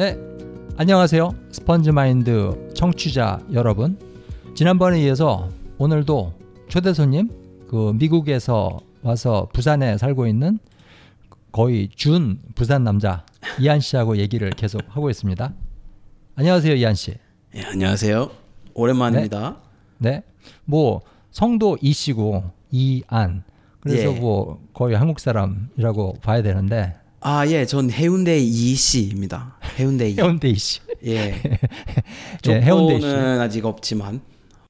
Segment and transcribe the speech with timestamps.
[0.00, 0.18] 네,
[0.78, 1.28] 안녕하세요.
[1.52, 3.98] 스펀지 마인드 청취자 여러분.
[4.54, 6.32] 지난번에 이어서 오늘도
[6.70, 7.28] 초대 손님,
[7.68, 10.58] 그 미국에서 와서 부산에 살고 있는
[11.52, 13.26] 거의 준 부산 남자
[13.58, 15.52] 이한 씨하고 얘기를 계속 하고 있습니다.
[16.34, 17.16] 안녕하세요, 이한 씨.
[17.54, 18.30] 예, 안녕하세요.
[18.72, 19.58] 오랜만입니다.
[19.98, 20.22] 네,
[20.64, 23.44] 뭐 성도 이 씨고 이안.
[23.80, 24.18] 그래서 예.
[24.18, 29.56] 뭐 거의 한국 사람이라고 봐야 되는데 아, 예, 전 해운대 이 씨입니다.
[29.78, 30.16] 해운대 이.
[30.16, 30.80] 해운대 이 씨.
[31.04, 31.40] 예.
[32.48, 33.06] 예, 해운대 이 씨.
[33.06, 34.20] 족보는 아직 없지만,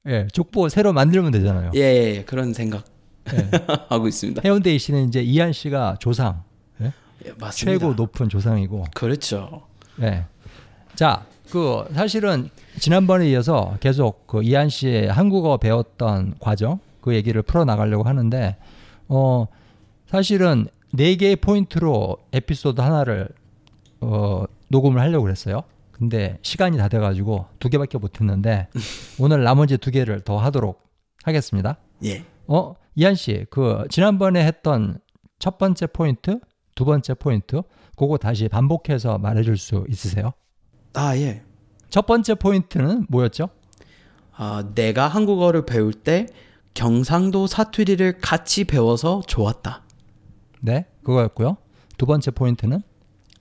[0.09, 1.71] 예, 족보 새로 만들면 되잖아요.
[1.77, 2.85] 예, 예, 그런 생각
[3.33, 3.51] 예.
[3.89, 4.43] 하고 있습니다.
[4.45, 6.43] 해운대 이 씨는 이제 이한 씨가 조상,
[6.81, 6.93] 예?
[7.27, 7.53] 예, 맞습니다.
[7.79, 8.85] 최고 높은 조상이고.
[8.95, 9.63] 그렇죠.
[10.03, 10.25] 예.
[10.97, 12.49] 자, 그 사실은
[12.79, 18.57] 지난번에 이어서 계속 그 이한 씨의 한국어 배웠던 과정 그 얘기를 풀어 나가려고 하는데
[19.09, 19.47] 어
[20.09, 23.29] 사실은 네 개의 포인트로 에피소드 하나를
[24.01, 25.63] 어 녹음을 하려고 그랬어요.
[25.93, 28.69] 근데 시간이 다 돼가지고 두 개밖에 못했는데
[29.21, 30.83] 오늘 나머지 두 개를 더 하도록
[31.25, 31.77] 하겠습니다.
[32.05, 32.25] 예.
[32.47, 34.99] 어, 이한 씨, 그 지난번에 했던
[35.39, 36.41] 첫 번째 포인트,
[36.75, 37.63] 두 번째 포인트,
[37.97, 40.33] 그거 다시 반복해서 말해줄 수 있으세요?
[40.95, 41.43] 아, 예.
[41.91, 43.51] 첫 번째 포인트는 뭐였죠?
[44.33, 46.27] 아, 내가 한국어를 배울 때
[46.73, 49.83] 경상도 사투리를 같이 배워서 좋았다.
[50.61, 51.57] 네, 그거였고요.
[51.97, 52.83] 두 번째 포인트는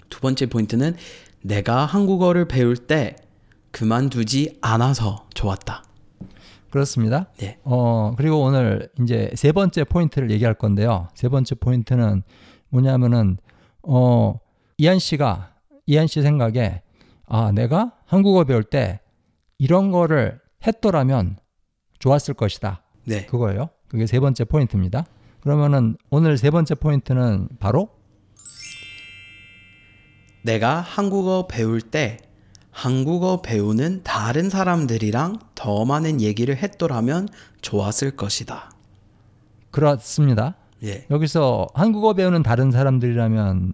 [0.09, 0.95] 두 번째 포인트는
[1.42, 3.16] 내가 한국어를 배울 때
[3.72, 5.84] 그만두지 않아서 좋았다.
[6.70, 7.28] 그렇습니다.
[7.42, 7.58] 예.
[7.64, 11.08] 어, 그리고 오늘 이제 세 번째 포인트를 얘기할 건데요.
[11.16, 12.23] 세 번째 포인트는
[12.70, 13.38] 뭐냐면은
[13.83, 14.39] 어,
[14.78, 15.54] 이한 씨가
[15.86, 16.81] 이한 씨 생각에
[17.26, 19.00] 아, 내가 한국어 배울 때
[19.58, 21.38] 이런 거를 했더라면
[22.00, 22.83] 좋았을 것이다.
[23.06, 23.26] 네.
[23.26, 23.70] 그거예요.
[23.88, 25.06] 그게 세 번째 포인트입니다.
[25.42, 27.90] 그러면은 오늘 세 번째 포인트는 바로
[30.42, 32.18] 내가 한국어 배울 때
[32.72, 37.27] 한국어 배우는 다른 사람들이랑 더 많은 얘기를 했더라면
[37.61, 38.72] 좋았을 것이다.
[39.72, 40.55] 그렇습니다.
[40.83, 41.05] 예.
[41.10, 43.73] 여기서 한국어 배우는 다른 사람들이라면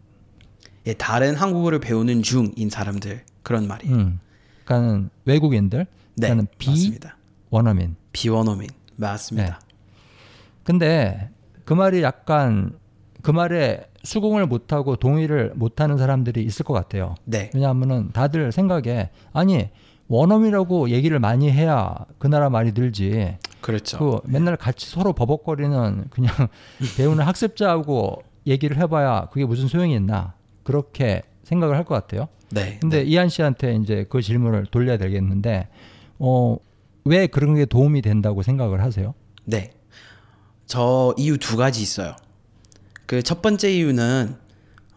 [0.88, 3.96] 예, 다른 한국어를 배우는 중인 사람들 그런 말이에요.
[3.96, 4.20] 음,
[4.66, 7.18] 그러니까는 외국인들, 네, 그러니까는 맞습니다.
[7.50, 7.96] 비원어민.
[8.12, 9.60] 비원어민 맞습니다.
[10.64, 11.30] 근데
[11.66, 12.72] 그 말이 약간
[13.22, 17.16] 그 말에 수긍을 못하고 동의를 못하는 사람들이 있을 것 같아요.
[17.26, 19.70] 네, 왜냐하면은 다들 생각에 아니
[20.08, 23.38] 원어민이라고 얘기를 많이 해야 그 나라 말이 늘지.
[23.62, 23.98] 그렇죠.
[23.98, 26.32] 그 맨날 같이 서로 버벅거리는 그냥
[26.98, 32.28] 배우는 학습자하고 얘기를 해봐야 그게 무슨 소용이 있나 그렇게 생각을 할 것 같아요.
[32.52, 35.68] 네, 근데 이한 씨한테 이제 그 질문을 돌려야 되겠는데
[36.20, 36.58] 어,
[37.06, 39.16] 왜 그런 게 도움이 된다고 생각을 하세요?
[39.46, 39.72] 네.
[40.68, 42.16] 저 이유 두 가지 있어요.
[43.06, 44.36] 그 첫 번째 이유는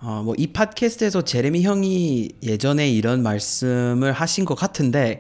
[0.01, 5.19] 어, 뭐 이 팟캐스트에서 제레미 형이 예전에 이런 말씀을 하신 것 같은데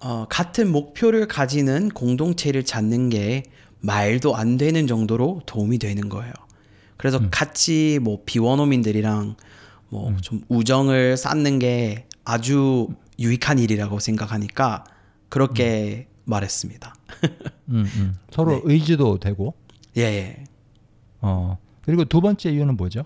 [0.00, 3.42] 어, 같은 목표를 가지는 공동체를 찾는 게
[3.80, 6.32] 말도 안 되는 정도로 도움이 되는 거예요.
[6.96, 9.36] 그래서 같이 뭐 비원어민들이랑
[9.90, 12.88] 뭐좀 우정을 쌓는 게 아주
[13.18, 14.84] 유익한 일이라고 생각하니까
[15.28, 16.94] 그렇게 말했습니다.
[17.70, 18.16] 음, 음.
[18.30, 18.60] 서로 네.
[18.64, 19.54] 의지도 되고
[19.96, 20.44] 예, 예.
[21.20, 23.04] 어, 그리고 두 번째 이유는 뭐죠?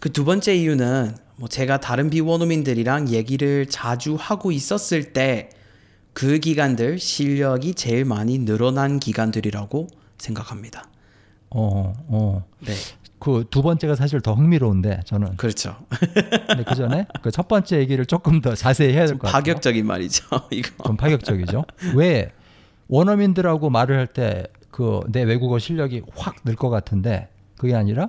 [0.00, 5.50] 그 두 번째 이유는 뭐 제가 다른 비원어민들이랑 얘기를 자주 하고 있었을 때
[6.14, 10.84] 그 기간들 실력이 제일 많이 늘어난 기간들이라고 생각합니다.
[11.48, 12.44] 어, 어.
[12.60, 12.74] 네,
[13.18, 15.74] 그 두 번째가 사실 더 흥미로운데 저는 그렇죠.
[16.48, 19.40] 근데 그 전에 그 첫 번째 얘기를 조금 더 자세히 해야 될 것 같아요.
[19.42, 20.26] 파격적인 말이죠.
[20.52, 20.84] 이거.
[20.84, 21.64] 좀 파격적이죠.
[21.96, 22.30] 왜
[22.96, 28.08] 원어민들하고 말을 할 때 그 내 외국어 실력이 확 늘 것 같은데 그게 아니라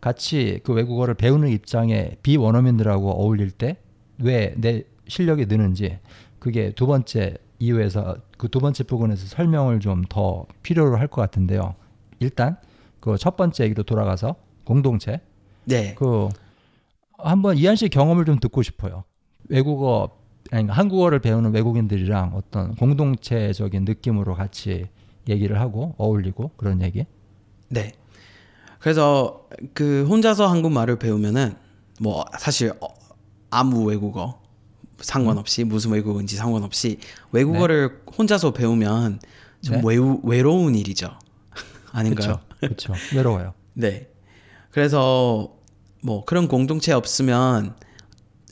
[0.00, 3.76] 같이 그 외국어를 배우는 입장에 비원어민들하고 어울릴 때
[4.22, 5.98] 왜 내 실력이 느는지
[6.38, 11.74] 그게 두 번째 이유에서 그 두 번째 부분에서 설명을 좀 더 필요로 할 것 같은데요.
[12.20, 12.56] 일단
[13.00, 15.20] 그 첫 번째 얘기로 돌아가서 공동체
[15.64, 16.28] 네, 그
[17.18, 19.04] 한번 이한 씨 경험을 좀 듣고 싶어요.
[19.48, 20.10] 외국어
[20.52, 24.86] 아니 한국어를 배우는 외국인들이랑 어떤 공동체적인 느낌으로 같이
[25.26, 27.06] 얘기를 하고 어울리고 그런 얘기.
[27.68, 27.92] 네.
[28.78, 31.54] 그래서 그 혼자서 한국말을 배우면은
[32.00, 32.88] 뭐 사실 어,
[33.48, 34.42] 아무 외국어
[34.98, 36.98] 상관없이 무슨 외국어인지 상관없이
[37.32, 39.20] 외국어를 혼자서 배우면
[39.62, 39.82] 좀 네.
[39.82, 41.16] 외우, 외로운 일이죠.
[41.92, 42.40] 아닌가요?
[42.60, 42.92] 그렇죠.
[43.14, 43.54] 외로워요.
[43.72, 44.10] 네.
[44.70, 45.54] 그래서
[46.02, 47.74] 뭐 그런 공동체 없으면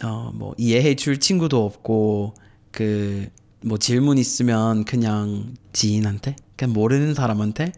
[0.03, 2.35] 어 뭐 이해해 줄 친구도 없고
[2.71, 3.31] 그
[3.63, 7.73] 뭐 질문 있으면 그냥 지인한테 그냥 모르는 사람한테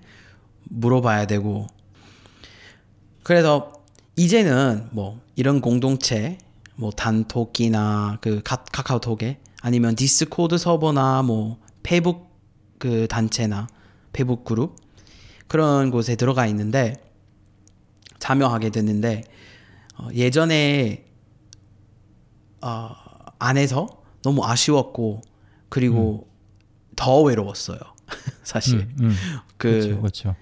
[0.65, 1.67] 물어봐야 되고.
[3.23, 3.73] 그래서
[4.17, 6.39] 이제는 뭐 이런 공동체
[6.77, 12.31] 뭐 단톡이나 그 카, 카카오톡에 아니면 Discord 서버나 뭐 페북
[12.79, 13.69] 그 단체나
[14.13, 14.77] 페북 그룹
[15.49, 16.95] 그런 곳에 들어가 있는데
[18.19, 19.25] 참여하게 됐는데
[19.99, 21.05] 어, 예전에
[22.63, 22.95] 어,
[23.39, 23.89] 안에서
[24.23, 25.23] 너무 아쉬웠고
[25.69, 26.29] 그리고
[26.97, 27.79] 더 외로웠어요.
[28.45, 29.17] 사실 음, 음.
[29.57, 30.37] 그 그렇죠, 그렇죠.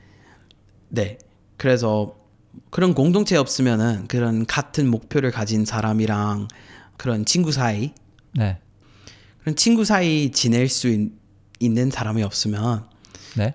[0.88, 1.18] 네.
[1.56, 2.16] 그래서
[2.70, 6.48] 그런 공동체 없으면은 그런 같은 목표를 가진 사람이랑
[6.96, 7.92] 그런 친구 사이
[8.34, 8.58] 네,
[9.40, 11.12] 그런 친구 사이 지낼 수 있,
[11.58, 12.86] 있는 사람이 없으면
[13.36, 13.54] 네,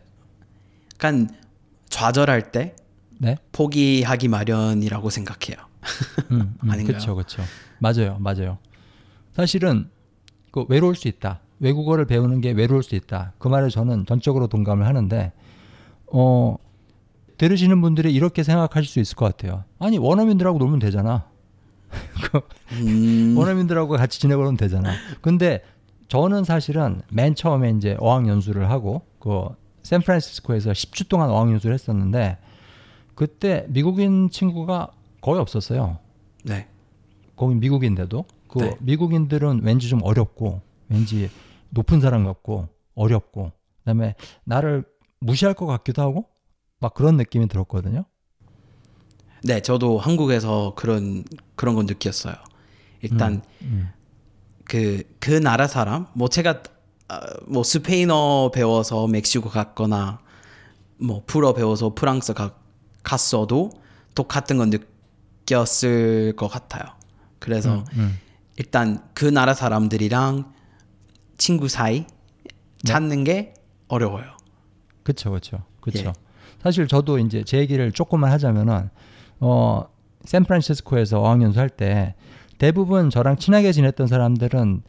[0.94, 1.30] 약간
[1.90, 2.76] 좌절할 때
[3.18, 3.38] 네.
[3.52, 5.65] 포기하기 마련이라고 생각해요.
[6.32, 6.86] 음, 음, 아닌가요?
[6.88, 7.44] 그렇죠, 그렇죠.
[7.80, 8.58] 맞아요, 맞아요.
[9.34, 9.90] 사실은
[10.52, 11.40] 그 외로울 수 있다.
[11.60, 13.34] 외국어를 배우는 게 외로울 수 있다.
[13.38, 15.32] 그 말에 저는 전적으로 동감을 하는데,
[16.08, 16.58] 어
[17.38, 19.64] 들으시는 분들이 이렇게 생각하실 수 있을 것 같아요.
[19.80, 21.26] 아니 원어민들하고 놀면 되잖아.
[22.31, 22.42] 그
[22.74, 24.92] 음, 원어민들하고 같이 지내고 그러면 되잖아.
[25.22, 25.62] 근데
[26.08, 29.48] 저는 사실은 맨 처음에 이제 어학연수를 하고 그
[29.84, 32.38] 샌프란시스코에서 10주 동안 어학연수를 했었는데
[33.16, 34.92] 그때 미국인 친구가
[35.25, 35.98] 거의 없었어요.
[36.44, 36.68] 네.
[37.36, 38.77] 거기 미국인데도 그 네.
[38.80, 41.31] 미국인들은 왠지 좀 어렵고 왠지
[41.72, 44.13] 높은 사람 같고 어렵고 그다음에
[44.44, 44.86] 나를
[45.19, 46.27] 무시할 것 같기도 하고
[46.80, 48.06] 막 그런 느낌이 들었거든요.
[49.44, 51.24] 네, 저도 한국에서 그런
[51.56, 52.36] 그런 건 느꼈어요.
[53.01, 53.89] 일단 음.
[54.66, 56.62] 그그 나라 사람 뭐 제가
[57.07, 60.19] 아, 뭐 스페인어 배워서 멕시코 갔거나
[61.00, 62.54] 뭐 불어 배워서 프랑스 가,
[63.01, 63.71] 갔어도
[64.13, 64.78] 똑같은 건 느
[65.45, 66.83] 꼈을 것 같아요.
[67.39, 68.18] 그래서 음, 음.
[68.57, 70.51] 일단 그 나라 사람들이랑
[71.38, 72.06] 친구 사이
[72.83, 73.53] 찾는 게
[73.88, 74.25] 어려워요.
[75.03, 76.07] 그렇죠, 그렇죠, 그렇죠.
[76.09, 76.13] 예.
[76.62, 78.89] 사실 저도 이제 제 얘기를 조금만 하자면은
[79.39, 79.86] 어
[80.25, 82.15] 샌프란시스코에서 어학연수 할 때
[82.57, 84.81] 대부분 저랑 친하게 지냈던 사람들은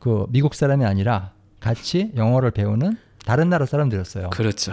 [0.00, 4.30] 그 미국 사람이 아니라 같이 영어를 배우는 다른 나라 사람들이었어요.
[4.30, 4.72] 그렇죠.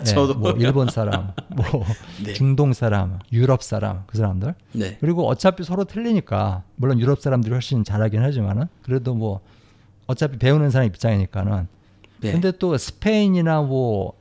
[0.00, 0.34] 예, 저도.
[0.34, 1.84] 뭐 일본 사람, 뭐
[2.24, 2.32] 네.
[2.32, 4.54] 중동 사람, 유럽 사람 그 사람들.
[4.72, 4.96] 네.
[5.00, 9.40] 그리고 어차피 서로 틀리니까 물론 유럽 사람들이 훨씬 잘하긴 하지만은 그래도 뭐
[10.06, 11.68] 어차피 배우는 사람 입장이니까는
[12.20, 12.32] 네.
[12.32, 14.14] 근데 또 스페인이나 뭐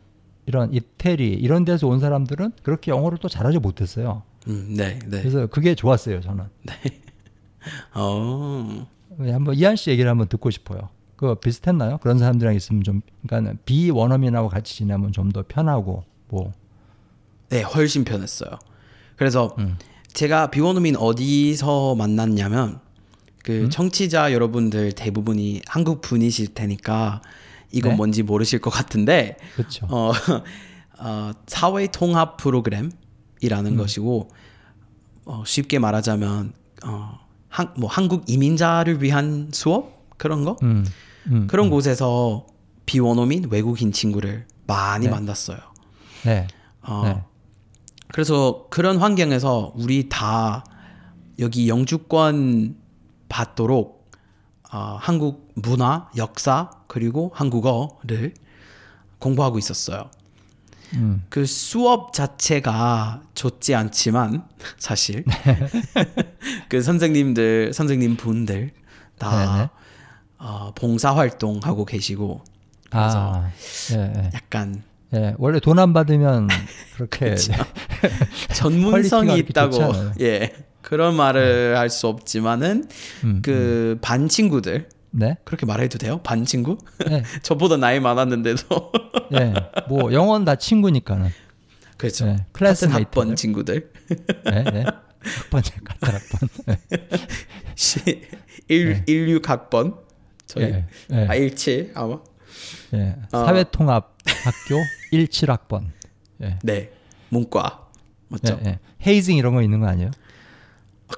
[0.45, 4.23] 이런 이태리 이런 데서 온 사람들은 그렇게 영어를 또 잘하지 못했어요.
[4.47, 5.21] 음, 네, 네.
[5.21, 6.45] 그래서 그게 좋았어요, 저는.
[7.95, 8.87] 어.
[9.19, 10.89] 네, 한번 이한 씨 얘기를 한번 듣고 싶어요.
[11.15, 11.99] 그 비슷했나요?
[11.99, 16.51] 그런 사람들이랑 있으면 좀 그러니까 비원어민하고 같이 지내면 좀 더 편하고 뭐
[17.49, 18.51] 네, 훨씬 편했어요.
[19.15, 19.77] 그래서 음.
[20.13, 22.79] 제가 비원어민 어디서 만났냐면
[23.43, 23.69] 그 음?
[23.69, 27.21] 청취자 여러분들 대부분이 한국 분이실 테니까
[27.71, 27.97] 이건 네.
[27.97, 29.85] 뭔지 모르실 것 같은데 그렇죠.
[29.89, 30.11] 어,
[30.99, 32.91] 어, 사회 통합 프로그램이라는
[33.65, 33.77] 음.
[33.77, 34.29] 것이고
[35.25, 36.53] 어, 쉽게 말하자면
[36.85, 37.19] 어,
[37.49, 40.85] 한, 뭐 한국 이민자를 위한 수업 그런 거 음,
[41.27, 41.69] 음, 그런 음.
[41.71, 42.45] 곳에서
[42.85, 45.11] 비원어민 외국인 친구를 많이 네.
[45.11, 45.57] 만났어요.
[46.25, 46.47] 네.
[46.81, 47.23] 어, 네.
[48.09, 50.63] 그래서 그런 환경에서 우리 다
[51.39, 52.75] 여기 영주권
[53.29, 54.11] 받도록
[54.71, 58.33] 어, 한국 문화, 역사 그리고 한국어를
[59.19, 60.09] 공부하고 있었어요.
[60.93, 61.23] 음.
[61.29, 65.23] 그 수업 자체가 좋지 않지만 사실
[66.69, 68.71] 그 선생님들 선생님 분들
[69.17, 69.69] 다 네네.
[70.45, 72.41] 어, 봉사 활동 하고 계시고
[72.91, 73.49] 아,
[73.93, 74.29] 예, 예.
[74.33, 74.83] 약간
[75.13, 75.33] 예.
[75.37, 76.47] 원래 돈 안 받으면
[76.95, 77.35] 그렇게
[78.53, 79.93] 전문성이 quality가 있다고.
[80.21, 82.87] 예 그런 말을 할수 없지만은
[83.23, 85.37] 음, 그 반 친구들 네.
[85.45, 86.77] 그렇게 말해도 돼요 반 친구
[87.09, 87.23] 예.
[87.41, 88.91] 저보다 나이 많았는데도
[89.33, 89.53] 예.
[89.87, 91.29] 뭐 영어는 다 친구니까는.
[91.97, 92.29] 그렇죠 예.
[92.31, 92.97] 같은 classmate.
[93.05, 93.91] 학번 친구들
[94.51, 94.83] 예, 예.
[95.23, 96.49] 학번 같은 학번.
[96.69, 96.77] 예.
[97.75, 98.21] 시-
[98.67, 99.95] 일, 16 학번
[100.53, 100.85] 저희 예.
[101.11, 101.27] 예.
[101.27, 102.19] 아 17 아마
[102.93, 103.15] 예.
[103.31, 103.45] 어.
[103.45, 104.79] 사회통합 학교
[105.11, 105.87] 17학번.
[106.43, 106.59] 예.
[106.63, 106.91] 네
[107.29, 107.87] 문과
[108.27, 108.79] 맞죠 예, 예.
[109.05, 110.11] 헤이징 이런 거 있는 거 아니에요?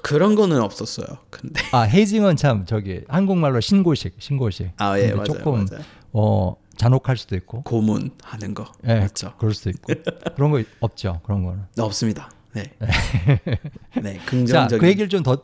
[0.02, 4.70] 그런 거는 없었어요 근데 아, 헤이징은 참 저기 한국말로 신고식, 신고식.
[4.78, 7.62] 아 예 맞아요 조금 맞아요 어, 잔혹할 수도 있고.
[7.62, 9.00] 고문 하는 거 예.
[9.00, 9.92] 맞죠 그럴 수도 있고.
[10.36, 11.20] 그런 거 없죠.
[11.24, 11.62] 그런 거는.
[11.76, 12.64] 네, 없습니다 네
[14.02, 15.42] 네, 자, 긍정적인 그 얘기를 좀 더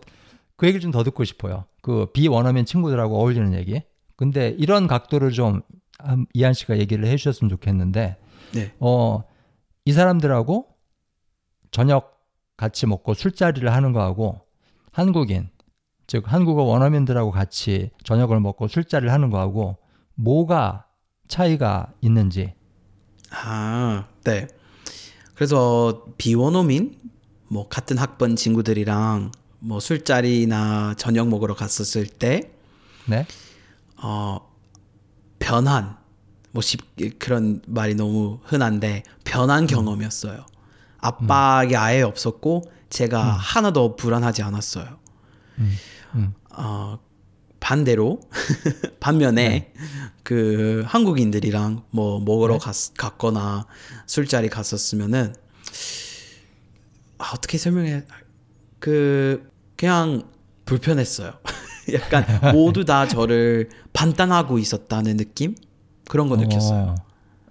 [0.57, 1.65] 그 얘기를 좀 더 듣고 싶어요.
[1.81, 3.83] 그 비원어민 친구들하고 어울리는 얘기.
[4.17, 5.63] 근데 이런 각도를 좀
[5.99, 8.17] 한- 이한 씨가 얘기를 해 주셨으면 좋겠는데
[8.55, 9.25] 네 어,
[9.85, 10.69] 이 사람들하고
[11.71, 12.21] 저녁
[12.57, 14.41] 같이 먹고 술자리를 하는 거하고
[14.93, 15.49] 한국인,
[16.07, 19.79] 즉 한국어 원어민들하고 같이 저녁을 먹고 술자리를 하는 거하고
[20.15, 20.87] 뭐가
[21.29, 22.53] 차이가 있는지.
[23.31, 24.47] 아, 네.
[25.35, 27.01] 그래서 비원어민
[27.49, 29.33] 뭐 같은 학번 친구들이랑
[29.65, 32.51] 뭐 술자리나 저녁 먹으러 갔었을 때
[33.07, 33.27] 네.
[33.97, 34.39] 어,
[35.39, 35.97] 변한
[36.51, 36.81] 뭐 쉽,
[37.19, 40.45] 그런 말이 너무 흔한데 변한 경험이었어요.
[40.99, 44.99] 압박이 아예 없었고 제가 하나도 불안하지 않았어요.
[45.59, 46.35] 음.
[46.51, 46.99] 어,
[47.61, 48.21] 반대로
[49.01, 49.73] 반면에
[50.25, 53.67] 그 한국인들이랑 뭐 먹으러 갔, 갔거나
[54.07, 55.35] 술자리 갔었으면은
[57.19, 58.05] 아, 어떻게 설명해
[58.81, 59.52] 그
[59.83, 60.23] 그냥
[60.65, 61.33] 불편했어요.
[61.93, 62.25] 약간
[62.55, 65.57] 모두 다 저를 판단하고 있었다는 느낌
[66.09, 66.95] 그런 거 느꼈어요.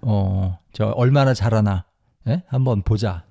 [0.00, 1.84] 어, 저 얼마나 잘하나.
[2.28, 2.42] 예?
[2.48, 3.24] 한번 보자.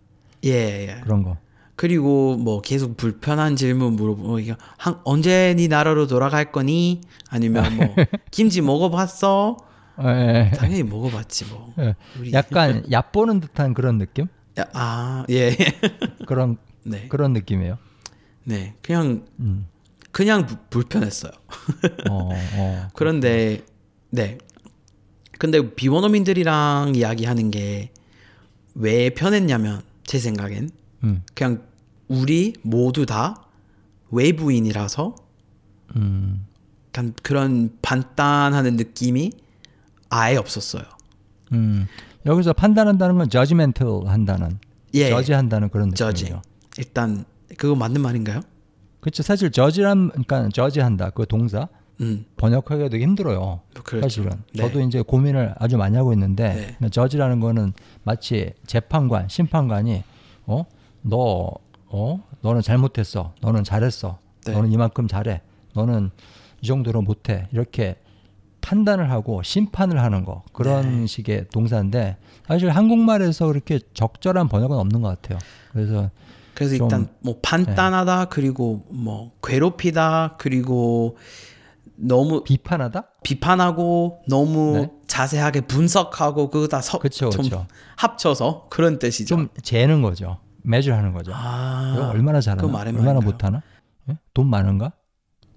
[0.45, 0.51] 예,
[0.87, 1.01] 예.
[1.01, 1.37] 그런 거.
[1.75, 7.01] 그리고 뭐 계속 불편한 질문 물어보고 이게 한, 언제 네 나라로 돌아갈 거니?
[7.27, 7.95] 아니면 뭐
[8.29, 9.57] 김치 먹어봤어?
[10.03, 11.73] 예, 당연히 먹어봤지 뭐.
[11.79, 11.95] 예.
[12.33, 14.27] 약간 얕보는 듯한 그런 느낌?
[14.59, 15.57] 야, 아 예.
[16.27, 17.79] 그런 네, 그런 느낌이에요.
[18.43, 19.67] 네, 그냥 음.
[20.11, 21.31] 그냥 부- 불편했어요.
[22.09, 22.87] 어, 어.
[22.95, 23.61] 그런데
[24.09, 24.37] 네,
[25.37, 27.91] 근데 비원어민들이랑 이야기하는 게
[28.73, 30.69] 왜 편했냐면 제 생각엔
[31.03, 31.23] 음.
[31.35, 31.61] 그냥
[32.07, 33.43] 우리 모두 다
[34.11, 35.13] 외부인이라서
[35.97, 36.45] 음.
[36.87, 39.31] 약간 그런 판단하는 느낌이
[40.09, 40.83] 아예 없었어요.
[41.51, 41.85] 음.
[42.25, 44.57] 여기서 판단한다는 건 judgmental 한다는
[44.93, 45.89] 예, 저지한다는 그런.
[45.89, 46.41] 느낌이에요.
[46.77, 47.25] 일단
[47.57, 48.41] 그거 맞는 말인가요?
[48.99, 49.23] 그렇죠.
[49.23, 51.67] 사실 저지란 그러니까 저지한다 그 동사
[52.01, 53.61] 음, 번역하기가 되게 힘들어요.
[53.83, 54.01] 그렇죠.
[54.01, 54.63] 사실은 네.
[54.63, 56.89] 저도 이제 고민을 아주 많이 하고 있는데 네.
[56.89, 60.03] 저지라는 거는 마치 재판관, 심판관이
[60.45, 61.51] 어너
[61.87, 64.53] 어 너는 잘못했어, 너는 잘했어, 네.
[64.53, 65.41] 너는 이만큼 잘해,
[65.73, 66.09] 너는
[66.61, 67.97] 이 정도로 못해 이렇게
[68.61, 71.07] 판단을 하고 심판을 하는 거 그런 네.
[71.07, 72.17] 식의 동사인데
[72.47, 75.39] 사실 한국말에서 그렇게 적절한 번역은 없는 것 같아요.
[75.71, 76.09] 그래서
[76.65, 76.95] 그래서 좀- 네.
[76.95, 81.17] 일단 뭐 판단하다 그리고 뭐 괴롭히다 그리고
[81.95, 83.03] 너무 비판하다?
[83.23, 84.91] 비판하고 너무 네.
[85.07, 87.67] 자세하게 분석하고 그거 다 서, 그쵸, 좀 그쵸.
[87.97, 89.35] 합쳐서 그런 뜻이죠.
[89.35, 90.39] 좀 재는 거죠.
[90.63, 91.31] measure하는 거죠.
[91.33, 92.77] 아, 얼마나 잘하나?
[92.79, 93.19] 얼마나?
[93.19, 93.61] 못하나?
[94.09, 94.17] 예?
[94.33, 94.93] 돈 많은가?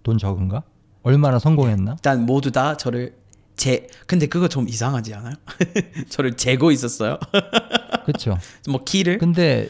[0.02, 0.62] 돈 적은가?
[1.02, 1.92] 얼마나 성공했나?
[1.92, 3.14] 일단 모두 다 저를
[3.56, 5.34] 제 근데 그거 좀 이상하지 않아요?
[6.08, 7.18] 저를 재고 있었어요.
[8.04, 8.38] 그렇죠.
[8.68, 9.68] 뭐 키를 근데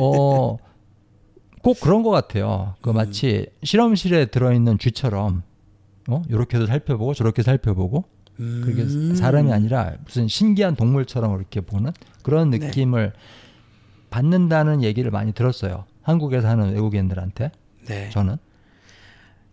[0.00, 0.56] 어,
[1.62, 2.74] 꼭 그런 것 같아요.
[2.80, 5.42] 그 마치 실험실에 들어있는 쥐처럼
[6.08, 6.22] 어?
[6.28, 8.04] 이렇게도 살펴보고 저렇게 살펴보고
[8.36, 9.14] 그게 음.
[9.14, 12.58] 사람이 아니라 무슨 신기한 동물처럼 이렇게 보는 그런 네.
[12.58, 13.12] 느낌을
[14.08, 15.84] 받는다는 얘기를 많이 들었어요.
[16.02, 17.52] 한국에 사는 외국인들한테
[17.86, 18.08] 네.
[18.10, 18.38] 저는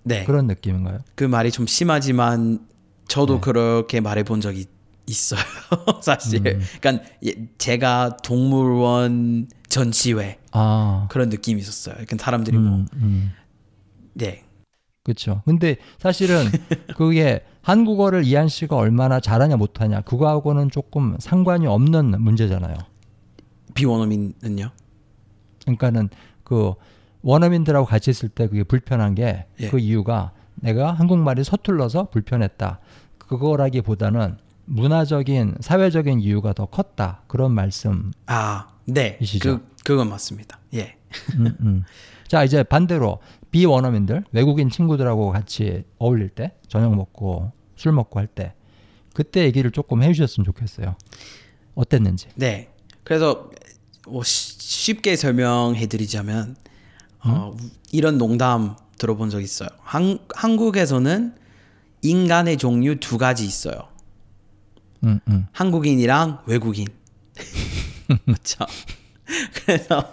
[0.04, 0.24] 네.
[0.24, 1.00] 그런 느낌인가요?
[1.16, 2.66] 그 말이 좀 심하지만
[3.10, 3.42] 저도 네.
[3.42, 4.66] 그렇게 말해본 적이
[5.08, 5.40] 있어요.
[6.02, 6.46] 사실.
[6.46, 6.62] 음.
[6.80, 11.96] 그러니까 예, 제가 동물원 전시회 아, 그런 느낌이 있었어요.
[11.96, 13.32] 그러니까 사람들이 뭐 음, 음.
[14.14, 14.44] 네.
[15.04, 15.42] 그렇죠.
[15.46, 16.46] 근데 사실은
[16.98, 22.76] 그게 한국어를 이한 씨가 얼마나 잘하냐 못하냐 그거하고는 조금 상관이 없는 문제잖아요.
[23.74, 24.72] 비원어민은요?
[25.62, 26.10] 그러니까는
[26.44, 26.74] 그
[27.22, 29.80] 원어민들하고 같이 있을 때 그게 불편한 게그 예.
[29.80, 32.80] 이유가 내가 한국말이 서툴러서 불편했다.
[33.18, 34.38] 그거라기보다는
[34.68, 37.24] 문화적인 사회적인 이유가 더 컸다.
[37.28, 38.12] 그런 말씀.
[38.28, 39.18] 아, 네.
[39.22, 39.60] 이시죠?
[39.60, 40.60] 그 그건 맞습니다.
[40.74, 40.98] 예.
[41.36, 41.84] 음, 음.
[42.28, 43.20] 자 이제 반대로
[43.52, 48.54] 비원어민들 외국인 친구들하고 같이 어울릴 때 저녁 먹고 술 먹고 할 때
[49.14, 50.96] 그때 얘기를 조금 해주셨으면 좋겠어요.
[51.74, 52.28] 어땠는지.
[52.36, 52.70] 네.
[53.06, 53.50] 그래서
[54.08, 56.56] 뭐 쉬- 쉽게 설명해 드리자면
[57.24, 57.56] 어,
[57.92, 59.70] 이런 농담 들어본 적 있어요.
[59.82, 61.34] 한, 한국에서는
[62.02, 63.76] 인간의 종류 두 가지 있어요.
[65.04, 65.48] 음, 음.
[65.51, 66.88] 한국인이랑 외국인.
[68.25, 68.66] 그렇죠.
[69.54, 70.12] 그래서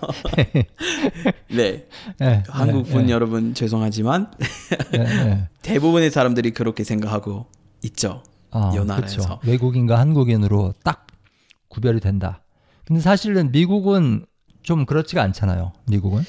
[1.48, 1.86] 네
[2.20, 4.32] 예, 한국 예, 분 예, 여러분 죄송하지만.
[5.62, 7.46] 대부분의 사람들이 그렇게 생각하고
[7.84, 8.22] 있죠.
[8.50, 9.20] 아, 이 나라에서.
[9.20, 9.40] 그쵸.
[9.44, 11.06] 외국인과 한국인으로 딱
[11.68, 12.42] 구별이 된다.
[12.84, 14.26] 근데 사실은 미국은
[14.62, 15.72] 좀 그렇지가 않잖아요.
[15.86, 16.24] 미국은.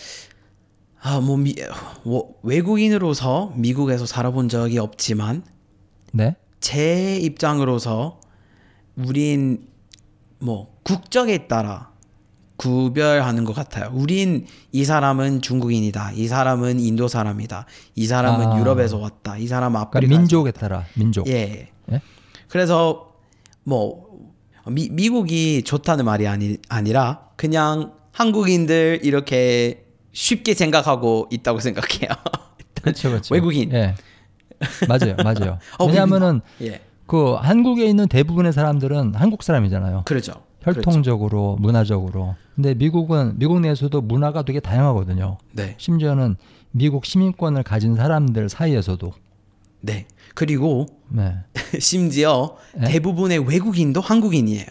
[1.01, 1.55] 아, 뭐 미,
[2.03, 5.43] 뭐, 외국인으로서 미국에서 살아본 적이 없지만
[6.13, 6.35] 네.
[6.59, 8.19] 제 입장으로서
[8.97, 9.67] 우린
[10.39, 11.91] 뭐 국적에 따라
[12.57, 13.91] 구별하는 것 같아요.
[13.93, 16.13] 우린 이 사람은 중국인이다.
[16.13, 17.65] 이 사람은 인도 사람이다.
[17.95, 18.59] 이 사람은 아.
[18.59, 19.37] 유럽에서 왔다.
[19.37, 20.17] 이 그러니까 아프리카.
[20.17, 21.27] 민족에 따라 민족.
[21.27, 21.69] 예.
[21.91, 22.01] 예?
[22.47, 23.13] 그래서
[23.63, 24.31] 뭐
[24.67, 32.09] 미, 미국이 좋다는 말이 아니, 아니라 그냥 한국인들 이렇게 쉽게 생각하고 있다고 생각해요.
[32.81, 33.33] 그렇죠, 그렇죠.
[33.35, 33.71] 외국인.
[33.73, 33.95] 예.
[34.87, 35.59] 맞아요, 맞아요.
[35.77, 36.81] 어, 왜냐하면은 예.
[37.07, 40.03] 그 한국에 있는 대부분의 사람들은 한국 사람이잖아요.
[40.05, 40.33] 그렇죠.
[40.62, 42.35] 혈통적으로, 문화적으로.
[42.55, 45.38] 근데 미국은 미국 내에서도 문화가 되게 다양하거든요.
[45.51, 45.75] 네.
[45.77, 46.38] 심지어는
[46.71, 49.13] 미국 시민권을 가진 사람들 사이에서도
[49.81, 50.07] 네.
[50.33, 51.35] 그리고 네.
[51.79, 52.88] 심지어 네?
[52.88, 54.65] 대부분의 외국인도 한국인이에요.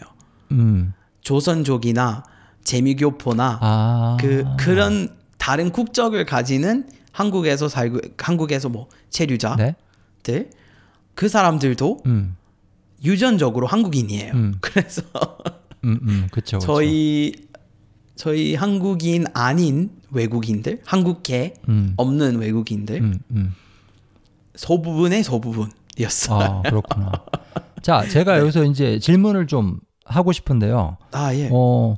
[0.51, 0.93] 음.
[1.21, 2.23] 조선족이나
[2.63, 4.17] 재미교포나 아.
[4.19, 9.75] 그 그런 다른 국적을 가지는 한국에서 살고 한국에서 뭐 체류자들
[10.23, 10.49] 네.
[11.15, 12.35] 그 사람들도 음.
[13.03, 14.33] 유전적으로 한국인이에요.
[14.33, 14.55] 음.
[14.61, 15.01] 그래서
[15.83, 16.27] 음, 음.
[16.31, 16.59] 그렇죠.
[16.59, 17.33] 저희
[18.15, 21.93] 저희 한국인 아닌 외국인들, 한국계 음.
[21.97, 23.53] 없는 외국인들 음, 음.
[24.55, 26.39] 소부분의 소부분이었어요.
[26.39, 27.11] 아, 그렇구나.
[27.81, 30.97] 자, 제가 여기서 이제 질문을 좀 하고 싶은데요.
[31.11, 31.49] 아 예.
[31.51, 31.95] 어,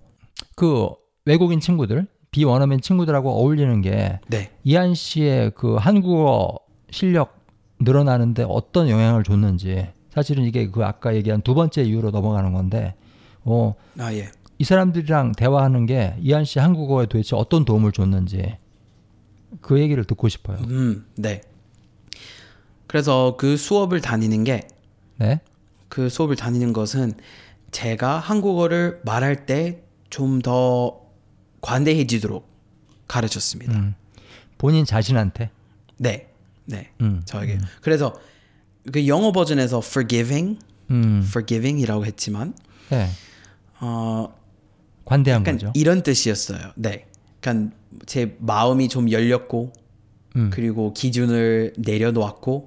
[0.55, 0.89] 그
[1.25, 4.51] 외국인 친구들, 비원어민 친구들하고 어울리는 게 네.
[4.63, 6.57] 이한 씨의 그 한국어
[6.89, 7.36] 실력
[7.79, 12.95] 늘어나는데 어떤 영향을 줬는지 사실은 이게 그 아까 얘기한 두 번째 이유로 넘어가는 건데
[13.43, 14.29] 어, 아 예.
[14.57, 18.57] 이 사람들이랑 대화하는 게 이한 씨 한국어에 도대체 어떤 도움을 줬는지
[19.61, 20.57] 그 얘기를 듣고 싶어요.
[20.67, 21.41] 음, 네.
[22.87, 24.67] 그래서 그 수업을 다니는 게
[25.17, 25.41] 네.
[25.89, 27.13] 그 수업을 다니는 것은
[27.71, 31.01] 제가 한국어를 말할 때 좀 더
[31.61, 32.47] 관대해지도록
[33.07, 33.73] 가르쳤습니다.
[33.73, 33.95] 음.
[34.57, 35.49] 본인 자신한테.
[35.97, 36.27] 네,
[36.67, 37.21] 네, 음.
[37.25, 37.59] 저에게.
[37.81, 38.13] 그래서
[38.91, 40.59] 그 영어 버전에서 forgiving,
[40.91, 41.23] 음.
[41.25, 42.53] forgiving이라고 했지만
[42.89, 43.09] 네.
[43.79, 44.33] 어
[45.05, 45.71] 관대한 약간 거죠.
[45.75, 46.73] 이런 뜻이었어요.
[46.75, 47.07] 네,
[47.39, 49.73] 그러니까 제 마음이 좀 열렸고
[50.35, 50.49] 음.
[50.53, 52.65] 그리고 기준을 내려놓았고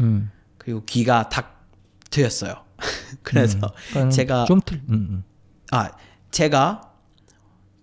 [0.00, 0.30] 음.
[0.58, 1.68] 그리고 귀가 탁
[2.10, 2.54] 트였어요.
[3.22, 4.80] 그래서 그러니까 제가 좀 틀.
[4.88, 5.24] 음, 음.
[5.72, 5.90] 아
[6.30, 6.92] 제가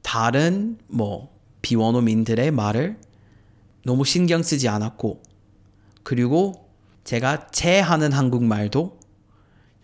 [0.01, 2.97] 다른 뭐 비원어민들의 말을
[3.83, 5.21] 너무 신경 쓰지 않았고
[6.07, 6.69] 그리고
[7.03, 8.97] 제가 제 하는 한국말도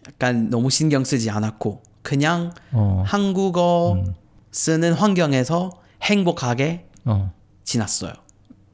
[0.07, 3.03] 약간 너무 신경 쓰지 않았고 그냥 어.
[3.05, 4.13] 한국어 음.
[4.49, 5.69] 쓰는 환경에서
[6.01, 7.33] 행복하게 어.
[7.65, 8.13] 지났어요.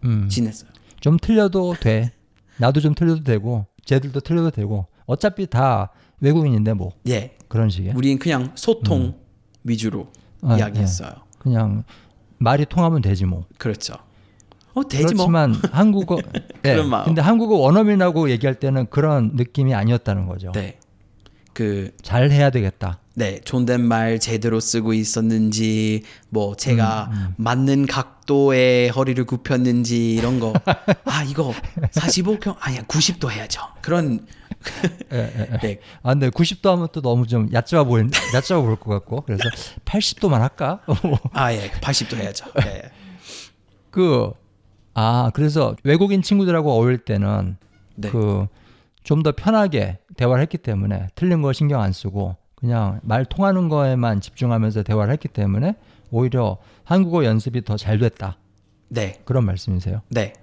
[0.03, 0.29] 음.
[0.29, 0.69] 지냈어요.
[0.99, 2.11] 좀 틀려도 돼.
[2.57, 4.85] 나도 좀 틀려도 되고, 쟤들도 틀려도 되고.
[5.07, 7.93] 어차피 다 외국인인데 뭐 예, 그런 식의.
[7.95, 9.17] 우린 그냥 소통
[9.63, 10.11] 위주로
[10.43, 11.13] 아, 이야기했어요.
[11.39, 11.83] 그냥
[12.37, 13.45] 말이 통하면 되지 뭐.
[13.57, 13.95] 그렇죠.
[14.73, 15.27] 어 되지 뭐.
[15.27, 16.17] 그렇지만 한국어.
[16.61, 16.73] 네.
[16.73, 17.05] 그런 마음.
[17.05, 20.51] 근데 한국어 원어민하고 얘기할 때는 그런 느낌이 아니었다는 거죠.
[20.53, 20.77] 네.
[21.53, 22.99] 그 잘 해야 되겠다.
[23.15, 30.53] 네, 존댓말 제대로 쓰고 있었는지, 뭐 제가 음, 맞는 각도에 허리를 굽혔는지 이런 거.
[31.03, 31.53] 아 이거
[31.91, 33.61] 45평 아니야 90도 해야죠.
[33.81, 34.25] 그런
[35.11, 35.57] 예, 예, 예.
[35.57, 39.21] 네, 아, 근데 90도 하면 또 너무 좀 얕잡아 보인, 얕잡아 보일 것 같고.
[39.25, 39.43] 그래서
[39.83, 40.79] 80도만 할까?
[41.33, 42.45] 아 예, 80도 해야죠.
[42.65, 42.83] 예.
[43.91, 44.31] 그,
[44.93, 47.57] 아, 그래서 외국인 친구들하고 어울릴 때는
[47.95, 53.69] 네, 그좀 더 편하게 대화를 했기 때문에 틀린 거 신경 안 쓰고 그냥 말 통하는
[53.69, 55.75] 거에만 집중하면서 대화를 했기 때문에
[56.11, 58.37] 오히려 한국어 연습이 더 잘 됐다.
[58.89, 60.01] 네, 그런 말씀이세요?
[60.09, 60.33] 네.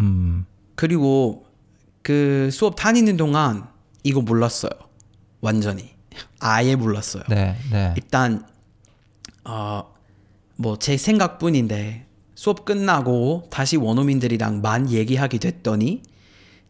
[0.00, 1.46] 음, 그리고
[2.02, 3.66] 그 수업 다니는 동안
[4.02, 4.70] 이거 몰랐어요.
[5.40, 5.90] 완전히
[6.40, 7.22] 아예 몰랐어요.
[7.28, 7.94] 네, 네.
[7.96, 8.46] 일단
[9.44, 9.84] 어
[10.56, 12.03] 뭐 제 생각뿐인데
[12.34, 16.02] 수업 끝나고 다시 원어민들이랑만 얘기하게 됐더니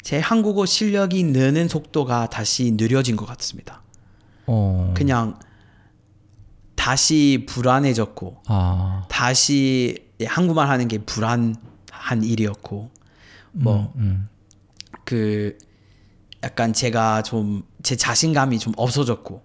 [0.03, 3.83] 제 한국어 실력이 느는 속도가 다시 느려진 것 같습니다.
[4.47, 5.39] 어, 그냥
[6.75, 12.91] 다시 불안해졌고 아, 다시 한국말 하는 게 불안한 일이었고
[13.53, 14.29] 뭐 음,
[15.05, 15.57] 그
[16.43, 19.43] 약간 제가 좀 제 자신감이 좀 없어졌고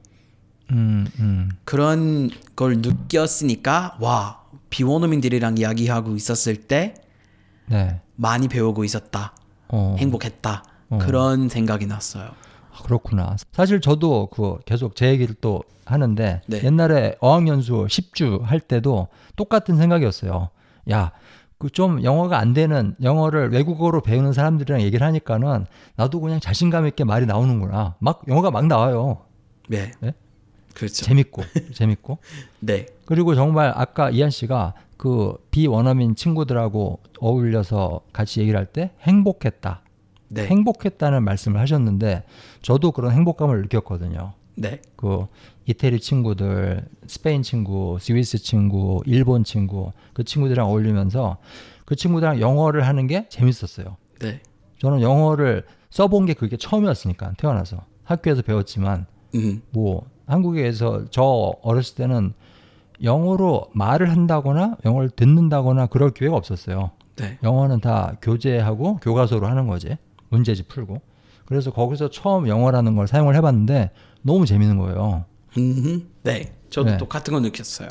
[0.72, 4.39] 음, 음, 그런 걸 느꼈으니까 와
[4.70, 6.96] 비원어민들이랑 이야기하고 있었을 때
[7.68, 8.02] 네.
[8.16, 9.34] 많이 배우고 있었다
[9.68, 10.98] 어, 행복했다 어.
[11.00, 12.32] 그런 생각이 났어요
[12.72, 13.36] 아, 그렇구나.
[13.52, 16.64] 사실 저도 그 계속 제 얘기를 또 하는데 네.
[16.64, 20.50] 옛날에 어학연수 10주 할 때도 똑같은 생각이었어요.
[20.92, 21.12] 야,
[21.58, 25.66] 그 좀 영어가 안 되는 영어를 외국어로 배우는 사람들이랑 얘기를 하니까는
[25.98, 27.96] 나도 그냥 자신감 있게 말이 나오는구나.
[28.00, 29.26] 막 영어가 막 나와요.
[29.68, 30.14] 네, 네?
[30.74, 32.18] 그렇죠 재밌고 재밌고.
[32.60, 39.82] 네 그리고 정말 아까 이한 씨가 그 비원어민 친구들하고 어울려서 같이 얘기를 할 때 행복했다.
[40.32, 42.24] 네, 행복했다는 말씀을 하셨는데
[42.62, 44.34] 저도 그런 행복감을 느꼈거든요.
[44.56, 45.26] 네, 그
[45.66, 51.38] 이태리 친구들, 스페인 친구, 스위스 친구, 일본 친구 그 친구들이랑 어울리면서
[51.86, 53.98] 그 친구들이랑 영어를 하는 게 재밌었어요.
[54.20, 54.42] 네,
[54.80, 62.34] 저는 영어를 써본 게 그게 처음이었으니까 태어나서 학교에서 배웠지만 음, 뭐 한국에서 저 어렸을 때는
[63.02, 66.92] 영어로 말을 한다거나 영어를 듣는다거나 그럴 기회가 없었어요.
[67.16, 69.98] 네, 영어는 다 교재하고 교과서로 하는 거지.
[70.30, 71.02] 문제집 풀고.
[71.46, 73.90] 그래서 거기서 처음 영어라는 걸 사용을 해봤는데
[74.22, 75.26] 너무 재밌는 거예요.
[75.58, 76.98] 음, 네, 저도 네.
[76.98, 77.90] 똑같은 거 느꼈어요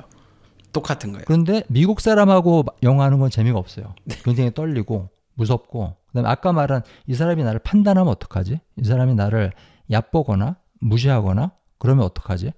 [0.72, 1.24] 똑같은 거예요.
[1.26, 3.94] 그런데 미국 사람하고 영어 하는 건 재미가 없어요.
[4.24, 8.60] 굉장히 떨리고 무섭고 그다음에 아까 말한 이 사람이 나를 판단하면 어떡하지?
[8.76, 9.52] 이 사람이 나를
[9.90, 12.52] 얕보거나 무시하거나 그러면 어떡하지?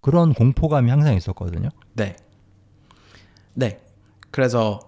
[0.00, 1.70] 그런 공포감이 항상 있었거든요.
[1.94, 2.16] 네.
[3.54, 3.80] 네.
[4.30, 4.80] 그래서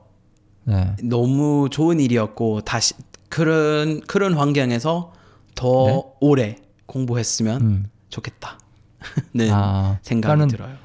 [0.64, 0.94] 네.
[1.02, 2.94] 너무 좋은 일이었고 다시
[3.28, 5.12] 그런 그런 환경에서
[5.54, 6.02] 더 네.
[6.20, 7.86] 오래 공부했으면 음.
[8.08, 8.58] 좋겠다.
[9.34, 10.76] 는 아, 생각이 들어요.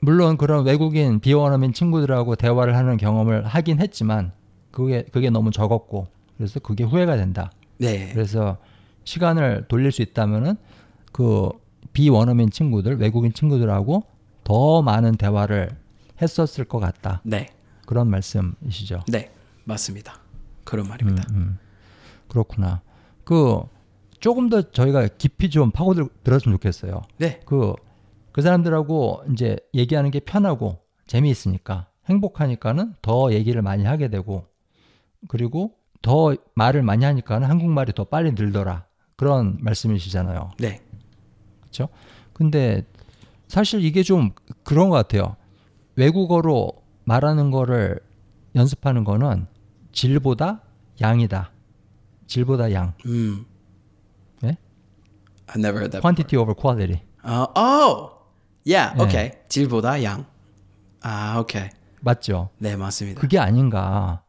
[0.00, 4.32] 물론 그런 외국인 비원어민 친구들하고 대화를 하는 경험을 하긴 했지만
[4.70, 7.50] 그게 그게 너무 적었고 그래서 그게 후회가 된다.
[7.78, 8.10] 네.
[8.12, 8.58] 그래서
[9.04, 10.56] 시간을 돌릴 수 있다면은
[11.12, 11.48] 그
[11.92, 14.04] 비원어민 친구들, 외국인 친구들하고
[14.44, 15.70] 더 많은 대화를
[16.20, 17.20] 했었을 것 같다.
[17.24, 17.48] 네.
[17.86, 19.04] 그런 말씀이시죠.
[19.08, 19.30] 네.
[19.64, 20.20] 맞습니다.
[20.64, 21.24] 그런 음, 말입니다.
[21.32, 21.58] 음.
[22.28, 22.82] 그렇구나.
[23.24, 23.60] 그
[24.20, 27.02] 조금 더 저희가 깊이 좀 파고들었으면 좋겠어요.
[27.18, 27.40] 네.
[27.44, 27.74] 그,
[28.32, 34.46] 그 사람들하고 이제 얘기하는 게 편하고 재미있으니까 행복하니까는 더 얘기를 많이 하게 되고
[35.28, 38.86] 그리고 더 말을 많이 하니까는 한국말이 더 빨리 늘더라.
[39.16, 40.52] 그런 말씀이시잖아요.
[40.58, 40.80] 네.
[41.70, 41.88] 그렇죠?
[42.32, 42.84] 근데
[43.46, 44.30] 사실 이게 좀
[44.64, 45.36] 그런 것 같아요.
[45.96, 46.72] 외국어로
[47.04, 48.00] 말하는 거를
[48.54, 49.46] 연습하는 거는
[49.92, 50.62] 질보다
[51.00, 51.50] 양이다.
[52.26, 52.94] 질보다 양.
[53.06, 53.46] 음.
[54.42, 54.56] 네?
[55.46, 56.00] I never heard that.
[56.00, 57.02] quantity over quality.
[57.22, 58.10] 어, oh.
[58.66, 58.96] Yeah.
[58.96, 59.04] 네.
[59.04, 59.30] 오케이.
[59.48, 60.26] 질보다 양.
[61.00, 61.70] 아, 오케이.
[62.00, 62.50] 맞죠?
[62.58, 63.20] 네, 맞습니다.
[63.20, 64.22] 그게 아닌가.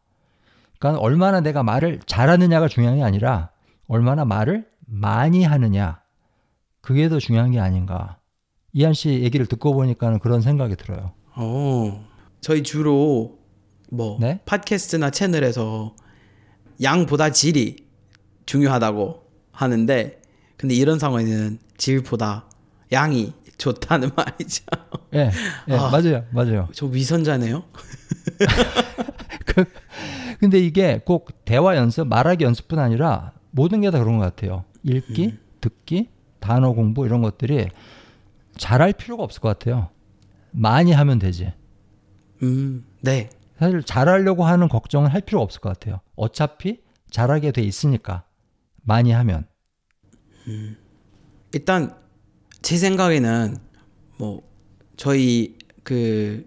[0.78, 3.50] 그러니까 얼마나 내가 말을 잘하느냐가 중요한 게 아니라
[3.86, 5.99] 얼마나 말을 많이 하느냐.
[6.80, 8.18] 그게 더 중요한 게 아닌가.
[8.72, 11.12] 이한 씨 얘기를 듣고 보니까는 그런 생각이 들어요.
[11.36, 12.00] 오.
[12.40, 13.38] 저희 주로
[13.90, 14.40] 뭐 네?
[14.46, 15.94] 팟캐스트나 채널에서
[16.82, 17.86] 양보다 질이
[18.46, 20.22] 중요하다고 하는데
[20.56, 22.48] 근데 이런 상황에는 질보다
[22.92, 24.64] 양이 좋다는 말이죠.
[25.14, 25.30] 예,
[25.68, 25.90] 예, 아.
[25.90, 26.68] 맞아요, 맞아요.
[26.72, 27.64] 저 위선자네요.
[30.40, 34.64] 근데 이게 꼭 대화 연습, 말하기 연습뿐 아니라 모든 게 다 그런 것 같아요.
[34.82, 36.08] 읽기, 듣기,
[36.40, 37.68] 단어 공부 이런 것들이
[38.56, 39.90] 잘할 필요가 없을 것 같아요.
[40.50, 41.52] 많이 하면 되지.
[42.42, 42.84] 음.
[43.00, 43.30] 네.
[43.58, 46.00] 사실 잘하려고 하는 걱정은 할 필요가 없을 것 같아요.
[46.16, 48.24] 어차피 잘하게 돼 있으니까
[48.82, 49.46] 많이 하면.
[51.52, 51.94] 일단
[52.62, 53.56] 제 생각에는
[54.18, 54.42] 뭐
[54.96, 56.46] 저희 그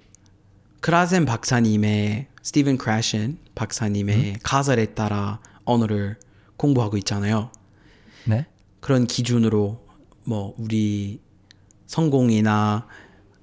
[0.82, 6.18] 크라센 박사님의 스티븐 크래션 박사님의 가설에 따라 언어를
[6.58, 7.52] 공부하고 있잖아요.
[8.26, 8.46] 네,
[8.80, 9.83] 그런 기준으로
[10.26, 11.20] 뭐 우리
[11.86, 12.88] 성공이나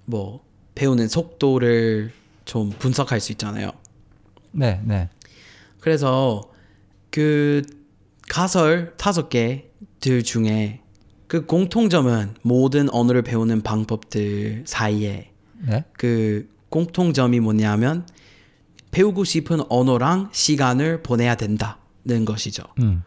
[0.06, 2.12] 뭐 배우는 속도를
[2.44, 3.70] 좀 분석할 수 있잖아요.
[4.52, 5.08] 네, 네,
[5.80, 6.50] 그래서
[7.10, 7.62] 그
[8.28, 10.80] 가설 다섯 개들 중에
[11.26, 15.84] 그 공통점은 모든 언어를 배우는 방법들 사이에 네.
[15.92, 18.06] 그 공통점이 뭐냐면
[18.90, 22.64] 배우고 싶은 언어랑 시간을 보내야 된다는 것이죠.
[22.80, 23.02] 음,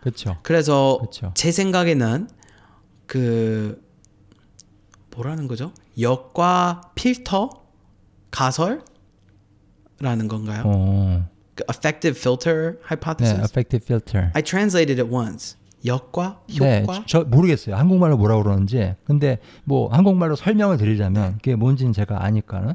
[0.00, 1.32] 그렇죠, 그래서 그렇죠.
[1.34, 2.28] 제 생각에는
[3.08, 3.82] 그
[5.16, 5.72] 뭐라는 거죠?
[5.98, 7.50] 역과 필터
[8.30, 8.84] 가설라는
[10.28, 10.62] 건가요?
[10.64, 13.40] 어, 그 affective filter 네, hypothesis.
[13.40, 14.30] affective filter.
[14.34, 15.56] I translated it once.
[15.84, 17.04] 역과 네, 효과.
[17.06, 17.76] 저 모르겠어요.
[17.76, 18.94] 한국말로 뭐라고 그러는지.
[19.04, 22.74] 근데 뭐 한국말로 설명을 드리자면 그게 뭔지는 제가 아니까는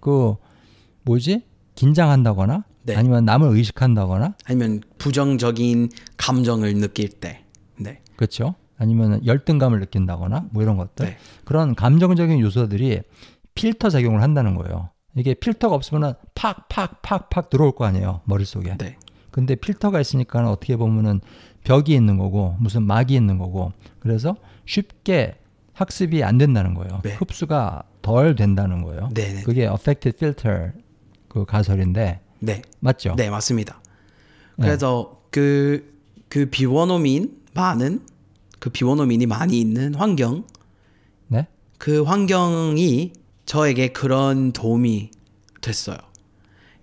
[0.00, 0.36] 그
[1.02, 1.42] 뭐지?
[1.74, 2.94] 긴장한다거나 네.
[2.94, 7.44] 아니면 남을 의식한다거나 아니면 부정적인 감정을 느낄 때.
[7.76, 8.00] 네.
[8.16, 8.54] 그렇죠?
[8.78, 11.06] 아니면 열등감을 느낀다거나 뭐 이런 것들.
[11.06, 11.16] 네.
[11.44, 13.02] 그런 감정적인 요소들이
[13.54, 14.90] 필터 작용을 한다는 거예요.
[15.16, 18.20] 이게 필터가 없으면은 팍팍팍팍 들어올 거 아니에요.
[18.24, 18.76] 머릿속에.
[18.76, 18.96] 네.
[19.30, 21.20] 근데 필터가 있으니까 어떻게 보면은
[21.64, 25.38] 벽이 있는 거고 무슨 막이 있는 거고 그래서 쉽게
[25.72, 27.00] 학습이 안 된다는 거예요.
[27.02, 27.14] 네.
[27.14, 29.08] 흡수가 덜 된다는 거예요.
[29.12, 29.42] 네, 네.
[29.42, 30.72] 그게 affected filter
[31.28, 32.62] 그 가설인데 네.
[32.80, 33.14] 맞죠?
[33.16, 33.80] 네, 맞습니다.
[34.56, 34.66] 네.
[34.66, 38.00] 그래서 그, 그 비원어민 많은
[38.64, 40.46] 그 비원어민이 많이 있는 환경
[41.26, 41.46] 네?
[41.76, 43.12] 그 환경이
[43.44, 45.10] 저에게 그런 도움이
[45.60, 45.98] 됐어요.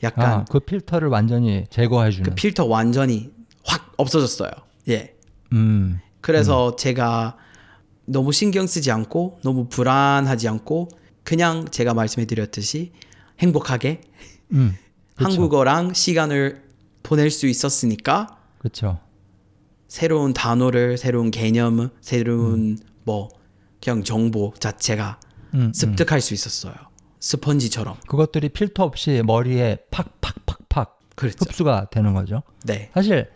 [0.04, 2.30] 약간 아, 그 필터를 완전히 제거해 주는.
[2.30, 3.32] 그 필터 완전히
[3.64, 4.52] 확 없어졌어요.
[4.90, 5.16] 예.
[5.54, 6.00] 음.
[6.22, 7.38] 그래서 제가
[8.06, 10.88] 너무 신경 쓰지 않고 너무 불안하지 않고
[11.24, 12.92] 그냥 제가 말씀해 드렸듯이
[13.40, 14.02] 행복하게
[14.52, 14.76] 음.
[15.16, 16.62] 한국어랑 시간을
[17.02, 19.00] 보낼 수 있었으니까 그렇죠.
[19.92, 23.28] 새로운 단어를 새로운 개념 새로운 뭐
[23.84, 25.20] 그냥 정보 자체가
[25.54, 26.74] 음, 습득할 수 있었어요
[27.20, 32.42] 스펀지처럼 그것들이 필터 없이 머리에 팍팍팍팍 그렇죠 흡수가 되는 거죠.
[32.64, 33.30] 네 사실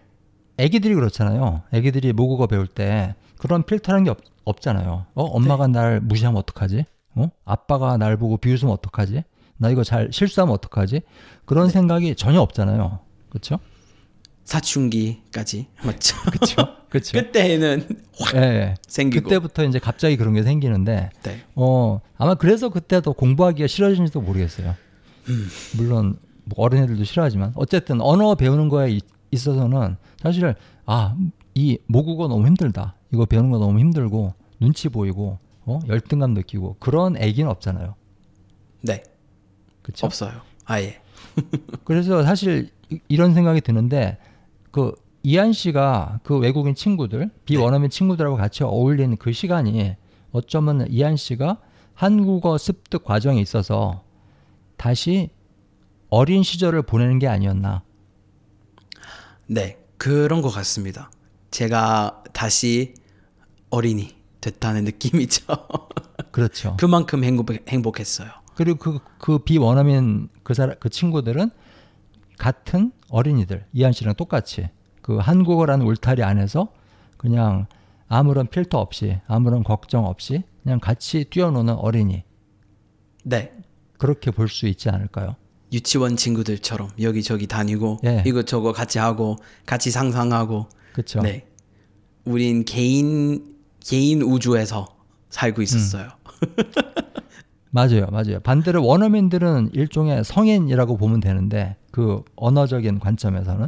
[0.57, 1.63] 애기들이 그렇잖아요.
[1.73, 5.07] 애기들이 모국어 배울 때 그런 필터라는 게 없, 없잖아요.
[5.13, 6.85] 어, 엄마가 날 무시하면 어떡하지?
[7.15, 7.29] 어?
[7.43, 9.25] 아빠가 날 보고 비웃으면 어떡하지?
[9.57, 11.01] 나 이거 잘 실수하면 어떡하지?
[11.43, 12.99] 그런 생각이 전혀 없잖아요.
[13.29, 13.59] 그렇죠?
[14.45, 16.15] 사춘기까지 맞죠?
[16.31, 16.55] 그렇죠.
[16.89, 17.17] 그렇죠.
[17.19, 17.87] 그때는
[18.19, 18.75] 확 예, 예.
[18.87, 19.23] 생기고.
[19.23, 21.41] 그때부터 이제 갑자기 그런 게 생기는데 네.
[21.55, 24.75] 어 아마 그래서 그때 더 공부하기가 싫어지는지도 모르겠어요.
[25.77, 30.53] 물론 뭐 어린애들도 싫어하지만 어쨌든 언어 배우는 거에 이- 있어서는 사실
[30.85, 32.95] 아이 모국어 너무 힘들다.
[33.13, 37.95] 이거 배우는 거 너무 힘들고 눈치 보이고 어 열등감 느끼고 그런 애기는 없잖아요.
[38.81, 39.03] 네.
[39.81, 40.05] 그렇죠?
[40.05, 40.41] 없어요.
[40.65, 41.01] 아예.
[41.83, 44.17] 그래서 사실 이- 이런 생각이 드는데
[44.75, 49.95] 그 이한 씨가 그 외국인 친구들 비원어민 친구들하고 같이 어울리는 그 시간이
[50.33, 51.61] 어쩌면 이한 씨가
[51.93, 54.03] 한국어 습득 과정에 있어서
[54.75, 55.29] 다시
[56.09, 57.83] 어린 시절을 보내는 게 아니었나.
[59.47, 59.77] 네.
[59.97, 61.09] 그런 것 같습니다.
[61.51, 62.95] 제가 다시
[63.69, 65.45] 어린이 됐다는 느낌이죠.
[66.31, 66.75] 그렇죠.
[66.77, 68.29] 그만큼 행복, 행복했어요.
[68.55, 71.49] 그리고 그, 그 비원어민 그 사람, 그 친구들은
[72.37, 74.69] 같은 어린이들, 이한 씨랑 똑같이
[75.01, 76.69] 그 한국어라는 울타리 안에서
[77.17, 77.67] 그냥
[78.07, 82.23] 아무런 필터 없이 아무런 걱정 없이 그냥 같이 뛰어노는 어린이.
[83.23, 83.51] 네.
[83.97, 85.35] 그렇게 볼 수 있지 않을까요?
[85.73, 88.23] 유치원 친구들처럼 여기저기 다니고 예.
[88.25, 91.21] 이것저것 같이 하고 같이 상상하고 그렇죠.
[91.21, 91.47] 네.
[92.23, 94.87] 우린 개인 개인 우주에서
[95.29, 96.09] 살고 있었어요.
[97.75, 98.39] 맞아요, 맞아요.
[98.39, 103.67] 반대로 원어민들은 일종의 성인이라고 보면 되는데 그 언어적인 관점에서는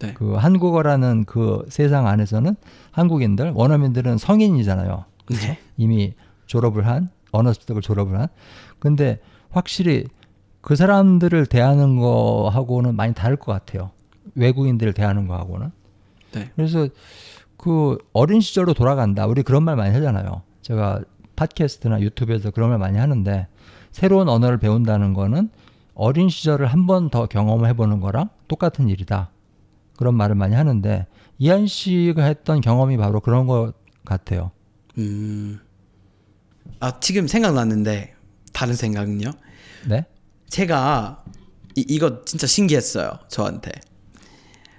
[0.00, 0.14] 네.
[0.14, 2.56] 그 한국어라는 그 세상 안에서는
[2.90, 5.04] 한국인들 원어민들은 성인이잖아요.
[5.30, 5.58] 네.
[5.76, 6.14] 이미
[6.46, 8.26] 졸업을 한 언어 습득을 졸업을 한.
[8.80, 10.06] 근데 확실히
[10.60, 13.92] 그 사람들을 대하는 거하고는 많이 다를 것 같아요.
[14.34, 15.70] 외국인들을 대하는 거하고는.
[16.32, 16.50] 네.
[16.56, 16.88] 그래서
[17.56, 19.26] 그 어린 시절로 돌아간다.
[19.26, 20.42] 우리 그런 말 많이 하잖아요.
[20.62, 21.02] 제가
[21.40, 23.46] 팟캐스트나 유튜브에서 그런 말 많이 하는데
[23.92, 25.48] 새로운 언어를 배운다는 거는
[25.94, 29.30] 어린 시절을 한 번 더 경험을 해보는 거랑 똑같은 일이다.
[29.96, 31.06] 그런 말을 많이 하는데
[31.38, 33.72] 이한 씨가 했던 경험이 바로 그런 것
[34.04, 34.50] 같아요.
[34.98, 35.60] 음.
[36.78, 38.14] 아, 지금 생각났는데
[38.52, 39.30] 다른 생각은요.
[39.88, 40.04] 네?
[40.48, 41.24] 제가
[41.76, 43.12] 이, 이거 진짜 신기했어요.
[43.28, 43.72] 저한테.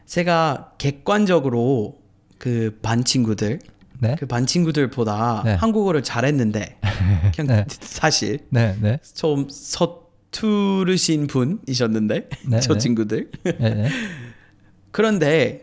[0.06, 2.00] 제가 객관적으로
[2.38, 3.60] 그 반 친구들
[4.01, 4.15] 네?
[4.15, 5.53] 그반 친구들보다 네.
[5.53, 6.79] 한국어를 잘했는데
[7.35, 7.65] 그냥 네.
[7.69, 12.79] 사실 네, 네, 좀 서투르신 분이셨는데 네, 저 네.
[12.79, 13.29] 친구들.
[14.91, 15.61] 그런데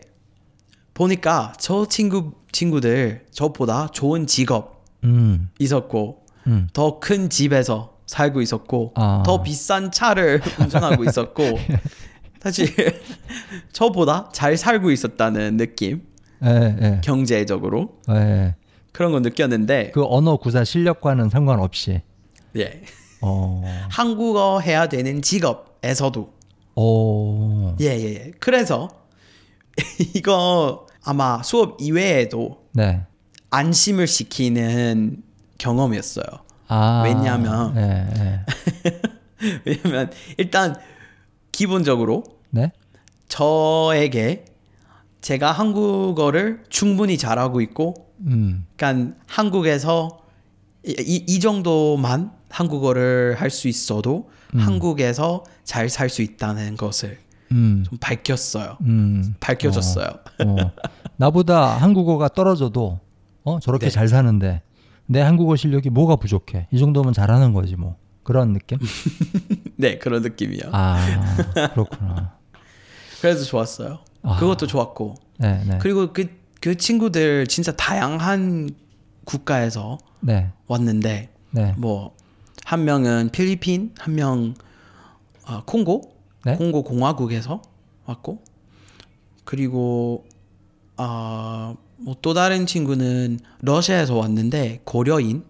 [0.93, 9.21] 보니까 저 친구 친구들 저보다 좋은 직업 음, 있었고 음, 더큰 집에서 살고 있었고 아.
[9.25, 11.43] 더 비싼 차를 운전하고 있었고
[12.41, 12.67] 사실
[13.73, 16.08] 저보다 잘 살고 있었다는 느낌
[16.45, 18.55] 예, 예, 경제적으로 예.
[18.91, 22.01] 그런 거 느꼈는데 그 언어 구사 실력과는 상관없이,
[22.57, 22.81] 예
[23.21, 26.33] 어, 한국어 해야 되는 직업에서도
[26.75, 28.31] 오, 예예 예.
[28.39, 28.89] 그래서
[30.15, 33.01] 이거 아마 수업 이외에도 네,
[33.49, 35.23] 안심을 시키는
[35.57, 36.25] 경험이었어요.
[36.67, 38.07] 아, 왜냐하면- 예,
[38.85, 39.01] 예.
[39.65, 40.75] 왜냐면 일단
[41.51, 42.71] 기본적으로 네,
[43.27, 44.45] 저에게
[45.21, 50.21] 제가 한국어를 충분히 잘하고 있고, 음, 그러니까 한국에서
[50.85, 57.19] 이, 이- 이 정도만 한국어를 할 수 있어도 한국에서 잘 살 수 있다는 것을
[57.51, 58.77] 음, 좀 밝혔어요.
[58.81, 60.07] 음, 밝혀졌어요.
[60.45, 60.55] 어,
[61.17, 62.99] 나보다 한국어가 떨어져도
[63.43, 63.91] 어 저렇게 네.
[63.91, 64.61] 잘 사는데
[65.05, 66.67] 내 한국어 실력이 뭐가 부족해?
[66.71, 68.77] 이 정도면 잘하는 거지 뭐 그런 느낌?
[69.77, 70.69] 네, 그런 느낌이요.
[70.71, 71.35] 아
[71.73, 72.33] 그렇구나.
[73.21, 73.99] 그래서 좋았어요.
[74.23, 74.37] 아.
[74.37, 75.15] 그것도 좋았고.
[75.37, 76.27] 네, 네, 그리고 그,
[76.61, 78.69] 그 친구들 진짜 다양한
[79.25, 82.15] 국가에서 네, 왔는데, 네, 뭐,
[82.65, 84.53] 한 명은 필리핀, 한 명,
[85.45, 86.15] 아, 콩고?
[86.45, 86.55] 네?
[86.55, 87.61] 콩고 공화국에서
[88.05, 88.41] 왔고,
[89.45, 90.25] 그리고,
[90.97, 95.43] 아, 뭐또 다른 친구는 러시아에서 왔는데, 고려인이었고요.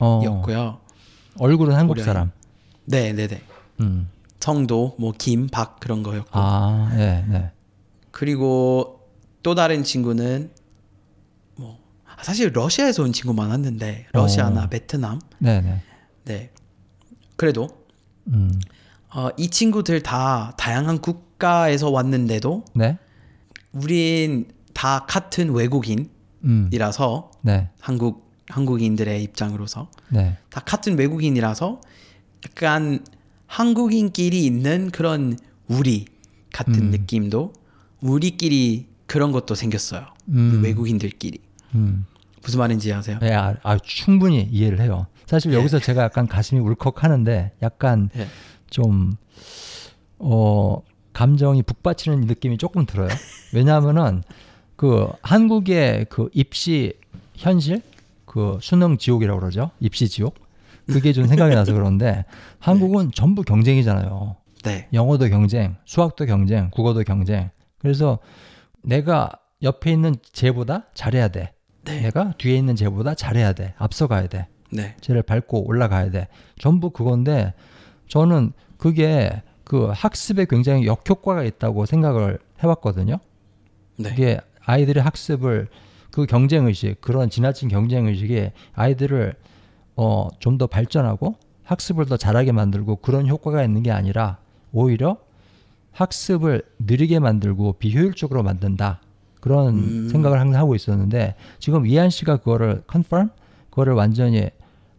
[0.00, 0.80] 어,
[1.38, 2.04] 얼굴은 한국 고려인.
[2.06, 2.30] 사람.
[2.86, 3.42] 네 네 네.
[3.80, 4.08] 음,
[4.40, 6.28] 성도, 뭐, 김, 박 그런 거였고.
[6.32, 7.50] 아, 네, 네,
[8.14, 9.00] 그리고
[9.42, 10.52] 또 다른 친구는
[11.56, 11.80] 뭐
[12.22, 14.68] 사실 러시아에서 온 친구 많았는데 러시아나 어.
[14.68, 15.18] 베트남?
[15.40, 15.82] 네, 네,
[16.24, 16.50] 네.
[17.34, 17.68] 그래도
[18.28, 18.60] 음,
[19.12, 22.98] 어, 이 친구들 다 다양한 국가에서 왔는데도 네,
[23.72, 26.08] 우린 다 같은 외국인이라서
[26.44, 31.80] 음, 네, 한국 한국인들의 입장으로서 네, 다 같은 외국인이라서
[32.46, 33.04] 약간
[33.48, 36.04] 한국인끼리 있는 그런 우리
[36.52, 36.90] 같은 음.
[36.92, 37.63] 느낌도
[38.04, 40.06] 우리끼리 그런 것도 생겼어요.
[40.28, 40.60] 음.
[40.62, 41.38] 외국인들끼리
[41.74, 42.06] 음.
[42.42, 43.18] 무슨 말인지 아세요?
[43.20, 45.06] 네, 아, 아, 충분히 이해를 해요.
[45.26, 45.56] 사실 예.
[45.56, 48.26] 여기서 제가 약간 가슴이 울컥하는데 약간 예.
[48.68, 49.14] 좀
[50.18, 50.82] 어,
[51.14, 53.08] 감정이 북받치는 느낌이 조금 들어요.
[53.54, 54.22] 왜냐하면은
[54.76, 56.92] 그 한국의 그 입시
[57.34, 57.80] 현실
[58.26, 59.70] 그 수능 지옥이라고 그러죠.
[59.80, 60.34] 입시 지옥.
[60.86, 62.26] 그게 좀 생각이 나서 그런데
[62.58, 64.36] 한국은 전부 경쟁이잖아요.
[64.64, 64.88] 네.
[64.92, 67.50] 영어도 경쟁, 수학도 경쟁, 국어도 경쟁.
[67.84, 68.18] 그래서
[68.82, 69.30] 내가
[69.62, 71.52] 옆에 있는 쟤보다 잘해야 돼.
[71.84, 72.00] 네.
[72.00, 73.74] 내가 뒤에 있는 쟤보다 잘해야 돼.
[73.76, 74.48] 앞서가야 돼.
[74.72, 74.96] 네.
[75.02, 76.28] 쟤를 밟고 올라가야 돼.
[76.58, 77.52] 전부 그건데
[78.08, 83.18] 저는 그게 그 학습에 굉장히 역효과가 있다고 생각을 해왔거든요.
[83.98, 84.08] 네.
[84.14, 85.68] 이게 아이들의 학습을
[86.10, 89.34] 그 경쟁 의식 그런 지나친 경쟁 의식이 아이들을
[89.96, 94.38] 어 좀 더 발전하고 학습을 더 잘하게 만들고 그런 효과가 있는 게 아니라
[94.72, 95.18] 오히려
[95.94, 99.00] 학습을 느리게 만들고 비효율적으로 만든다
[99.40, 100.08] 그런 음.
[100.08, 103.28] 생각을 항상 하고 있었는데 지금 이한 씨가 그거를 컨펌
[103.70, 104.50] 그거를 완전히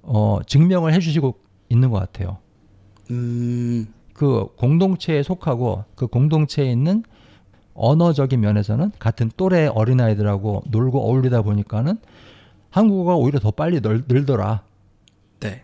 [0.01, 1.36] 어 증명을 해주시고
[1.69, 2.38] 있는 것 같아요.
[3.12, 3.88] 음.
[4.13, 7.03] 그 공동체에 속하고 그 공동체에 있는
[7.73, 11.97] 언어적인 면에서는 같은 또래 어린아이들하고 놀고 어울리다 보니까는
[12.69, 14.63] 한국어가 오히려 더 빨리 늘, 늘더라.
[15.41, 15.62] 네.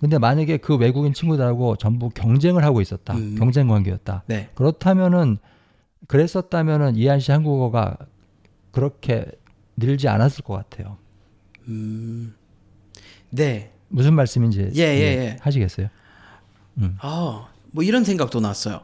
[0.00, 3.14] 근데 만약에 그 외국인 친구들하고 전부 경쟁을 하고 있었다.
[3.14, 3.36] 음.
[3.38, 4.24] 경쟁 관계였다.
[4.26, 4.48] 네.
[4.54, 5.36] 그렇다면은
[6.06, 7.98] 그랬었다면은 이한 씨 한국어가
[8.70, 9.26] 그렇게
[9.76, 10.96] 늘지 않았을 것 같아요.
[11.68, 12.34] 음.
[13.28, 13.72] 네.
[13.88, 15.36] 무슨 말씀인지 예, 예, 예.
[15.40, 15.88] 하시겠어요?
[16.78, 16.96] 음.
[17.00, 18.82] 아, 뭐 이런 생각도 났어요.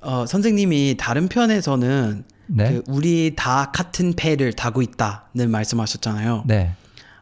[0.00, 2.72] 어, 선생님이 다른 편에서는 네.
[2.72, 6.44] 그 우리 다 같은 배를 타고 있다는 말씀하셨잖아요.
[6.46, 6.74] 네.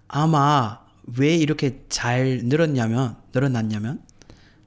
[0.07, 0.79] 아마
[1.17, 4.03] 왜 이렇게 잘 늘었냐면 늘어났냐면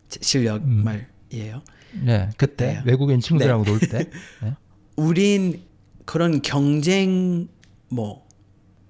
[0.09, 0.83] 제 실력 음.
[0.83, 1.61] 말이에요.
[2.03, 2.29] 네.
[2.37, 2.81] 그때 그때요.
[2.85, 4.09] 외국인 친구들하고 놀 때.
[4.41, 4.55] 네.
[4.95, 5.61] 우린
[6.05, 7.47] 그런 경쟁
[7.89, 8.25] 뭐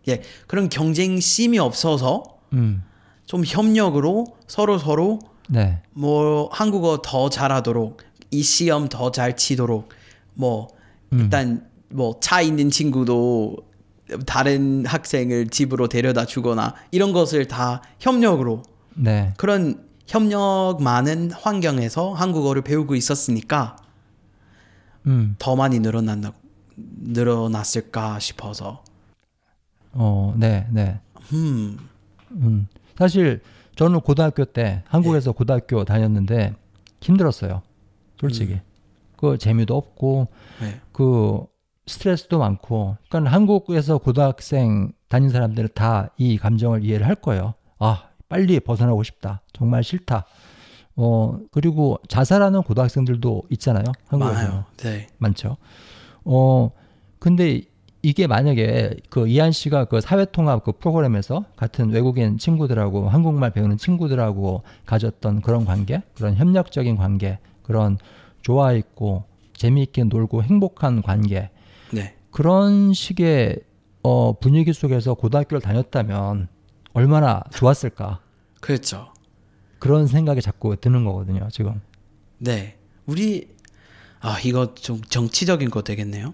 [0.08, 2.84] 예, 그런 경쟁심이 없어서 음.
[3.26, 5.82] 좀 협력으로 서로 서로 네.
[5.92, 9.90] 뭐 한국어 더 잘하도록 이 시험 더 잘 치도록
[10.34, 10.70] 뭐
[11.14, 11.20] 음.
[11.20, 13.58] 일단 뭐차 있는 친구도
[14.26, 18.64] 다른 학생을 집으로 데려다 주거나 이런 것을 다 협력으로
[18.96, 19.34] 네.
[19.38, 23.78] 그런 협력 많은 환경에서 한국어를 배우고 있었으니까
[25.06, 25.36] 음.
[25.40, 26.34] 더 많이 늘어났나
[26.76, 28.84] 늘어났을까 싶어서
[29.94, 31.00] 어, 네, 네.
[31.34, 31.78] 음
[32.32, 32.68] 음.
[32.98, 33.42] 사실
[33.76, 36.56] 저는 고등학교 때 한국에서 고등학교 다녔는데
[37.02, 37.62] 힘들었어요.
[38.20, 38.60] 솔직히.
[39.18, 40.28] 그 재미도 없고
[40.62, 40.80] 네.
[40.92, 41.46] 그
[41.88, 42.98] 스트레스도 많고.
[43.10, 47.54] 그러니까 한국에서 고등학생 다닌 사람들은 다 이 감정을 이해를 할 거예요.
[47.80, 49.42] 아, 빨리 벗어나고 싶다.
[49.54, 50.26] 정말 싫다.
[50.96, 53.84] 어, 그리고 자살하는 고등학생들도 있잖아요.
[54.08, 54.42] 한국에서.
[54.42, 54.66] 많아요.
[54.78, 55.08] 네.
[55.18, 55.58] 많죠.
[56.24, 56.70] 어,
[57.20, 57.62] 근데
[58.04, 64.64] 이게 만약에 그 이한 씨가 그 사회통합 그 프로그램에서 같은 외국인 친구들하고 한국말 배우는 친구들하고
[64.86, 67.98] 가졌던 그런 관계, 그런 협력적인 관계, 그런
[68.42, 71.50] 좋아 있고 재미있게 놀고 행복한 관계, 네.
[72.32, 73.58] 그런 식의
[74.04, 76.48] 어, 분위기 속에서 고등학교를 다녔다면
[76.94, 78.20] 얼마나 좋았을까.
[78.60, 79.10] 그렇죠.
[79.80, 81.82] 그런 생각이 자꾸 드는 거거든요, 지금.
[82.38, 82.78] 네.
[83.06, 83.48] 우리
[84.20, 86.34] 아 이거 좀 정치적인 거 되겠네요.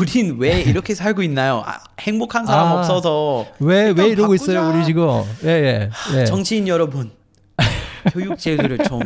[0.00, 1.62] 우린 왜 이렇게 살고 있나요?
[1.66, 4.52] 아, 행복한 사람 아, 없어서 왜, 왜 이러고 바꾸자.
[4.52, 5.08] 있어요, 우리 지금?
[5.44, 5.90] 예, 예.
[6.20, 6.24] 예.
[6.24, 7.10] 정치인 여러분
[8.12, 9.00] 교육 제도를 좀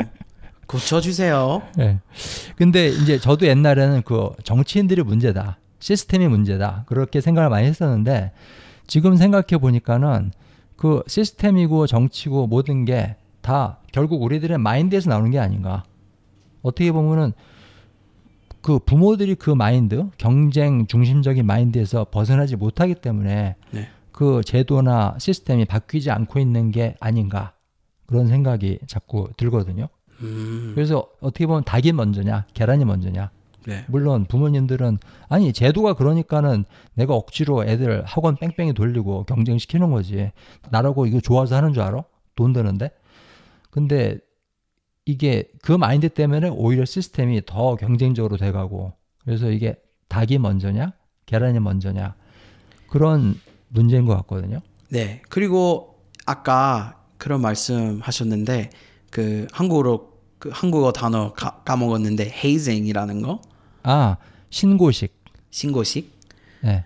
[0.66, 1.62] 고쳐주세요.
[1.80, 1.98] 예.
[2.56, 5.58] 근데 이제 저도 옛날에는 그 정치인들이 문제다.
[5.78, 6.84] 시스템이 문제다.
[6.86, 8.32] 그렇게 생각을 많이 했었는데
[8.86, 10.32] 지금 생각해 보니까는
[10.76, 13.16] 그 시스템이고 정치고 모든 게
[13.48, 15.84] 다 결국 우리들의 마인드에서 나오는 게 아닌가.
[16.60, 17.32] 어떻게 보면은
[18.60, 23.88] 그 부모들이 그 마인드, 경쟁 중심적인 마인드에서 벗어나지 못하기 때문에 네.
[24.12, 27.54] 그 제도나 시스템이 바뀌지 않고 있는 게 아닌가.
[28.06, 29.88] 그런 생각이 자꾸 들거든요.
[30.20, 33.30] 음, 그래서 어떻게 보면 닭이 먼저냐, 계란이 먼저냐.
[33.68, 33.84] 네.
[33.86, 34.96] 물론 부모님들은
[35.28, 40.32] 아니 제도가 그러니까는 내가 억지로 애들 학원 뺑뺑이 돌리고 경쟁시키는 거지.
[40.70, 42.02] 나라고 이거 좋아서 하는 줄 알아?
[42.34, 42.90] 돈 드는데.
[43.70, 44.18] 근데
[45.04, 48.94] 이게 그 마인드 때문에 오히려 시스템이 더 경쟁적으로 돼가고
[49.24, 49.76] 그래서 이게
[50.08, 50.94] 닭이 먼저냐,
[51.26, 52.14] 계란이 먼저냐
[52.88, 53.38] 그런
[53.68, 54.60] 문제인 것 같거든요.
[54.88, 55.20] 네.
[55.28, 58.70] 그리고 아까 그런 말씀 하셨는데
[59.10, 60.08] 그 한국어로
[60.38, 63.42] 그 한국어 단어 가, 까먹었는데 hazing이라는 거
[63.88, 64.18] 아
[64.50, 65.16] 신고식.
[65.50, 66.12] 신고식
[66.62, 66.84] 네.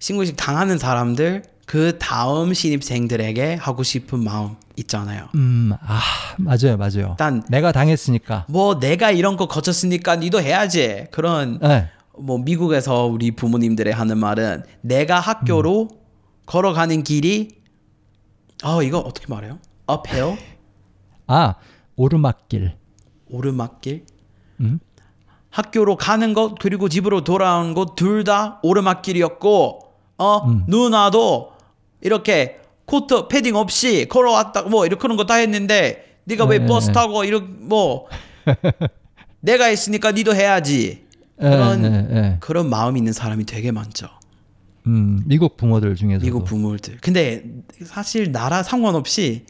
[0.00, 5.28] 신고식 당하는 사람들 그 다음 신입생들에게 하고 싶은 마음 있잖아요.
[5.36, 6.00] 음, 아
[6.38, 7.10] 맞아요, 맞아요.
[7.10, 8.46] 일단 내가 당했으니까.
[8.48, 11.06] 뭐 내가 이런 거 거쳤으니까 니도 해야지.
[11.12, 11.88] 그런 네.
[12.18, 15.88] 뭐 미국에서 우리 부모님들의 하는 말은 내가 학교로
[16.46, 17.60] 걸어가는 길이
[18.64, 19.60] 어 이거 어떻게 말해요?
[19.88, 20.36] uphill?
[21.28, 21.54] 아
[21.94, 22.74] 오르막길.
[23.28, 24.04] 오르막길
[24.60, 24.80] 음?
[25.56, 29.80] 학교로 가는 것 그리고 집으로 돌아오는 것 둘 다 오르막길이었고
[30.18, 30.64] 어 음.
[30.68, 31.52] 누나도
[32.02, 36.88] 이렇게 코트 패딩 없이 걸어왔다 뭐 이렇게 그런 거 다 했는데 네가 왜 네, 버스
[36.88, 36.92] 네.
[36.92, 38.06] 타고 이렇게 뭐
[39.40, 41.04] 내가 했으니까 니도 해야지
[41.40, 42.36] 예, 그런 예, 예.
[42.40, 44.08] 그런 마음이 있는 사람이 되게 많죠
[44.86, 47.44] 음, 미국 부모들 중에서도 미국 부모들 근데
[47.84, 49.46] 사실 나라 상관없이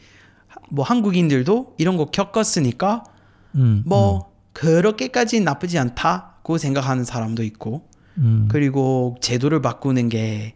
[0.70, 3.04] 뭐 한국인들도 이런 거 겪었으니까
[3.56, 7.86] 음, 뭐 그렇게까지 나쁘지 않다고 생각하는 사람도 있고
[8.16, 10.54] 음, 그리고 제도를 바꾸는 게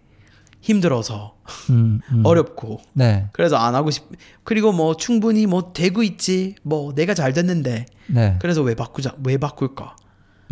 [0.62, 1.36] 힘들어서
[1.68, 2.24] 음, 음.
[2.24, 4.04] 어렵고 네, 그래서 안 하고 싶
[4.42, 8.38] 그리고 뭐 충분히 뭐 되고 있지 뭐 내가 잘 됐는데 네.
[8.40, 9.96] 그래서 왜 바꾸자 왜 바꿀까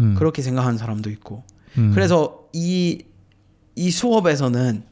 [0.00, 1.42] 음, 그렇게 생각하는 사람도 있고
[1.78, 1.92] 음.
[1.94, 3.00] 그래서 이이
[3.90, 4.82] 수업에서는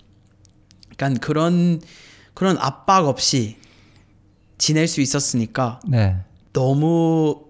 [0.93, 1.83] 약간 그런
[2.33, 3.59] 그런 압박 없이
[4.57, 6.17] 지낼 수 있었으니까 네,
[6.55, 7.46] 너무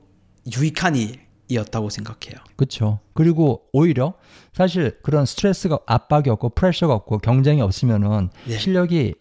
[0.57, 2.39] 유익한 일이었다고 생각해요.
[2.57, 3.01] 그렇죠.
[3.15, 4.15] 그리고 오히려
[4.53, 8.59] 사실 그런 스트레스가 압박이 없고 프레셔가 없고 경쟁이 없으면은 네.
[8.59, 9.15] 실력이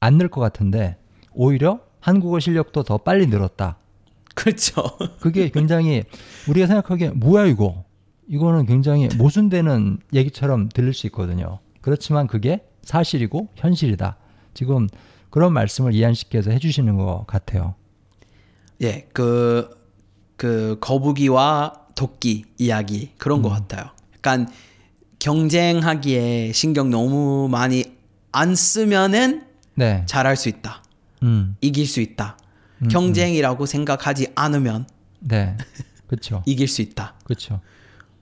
[0.00, 0.96] 안 늘 것 같은데
[1.32, 3.78] 오히려 한국어 실력도 더 빨리 늘었다.
[4.34, 4.82] 그렇죠.
[5.20, 6.04] 그게 굉장히
[6.48, 7.84] 우리가 생각하기에 뭐야 이거
[8.28, 11.58] 이거는 굉장히 모순되는 얘기처럼 들릴 수 있거든요.
[11.80, 14.16] 그렇지만 그게 사실이고 현실이다.
[14.54, 14.88] 지금
[15.30, 17.74] 그런 말씀을 이한 씨께서 해주시는 것 같아요.
[18.82, 19.68] 예, 그,
[20.40, 23.90] 그 거북이와 토끼 이야기 그런 것 같아요.
[24.14, 24.48] 약간
[25.18, 27.84] 경쟁하기에 신경 너무 많이
[28.32, 30.82] 안 쓰면은 네, 잘할 수 있다.
[31.24, 32.38] 음, 이길 수 있다.
[32.90, 34.86] 경쟁이라고 생각하지 않으면
[35.18, 35.58] 네,
[36.06, 37.16] 그렇죠, 이길 수 있다.
[37.24, 37.60] 그렇죠.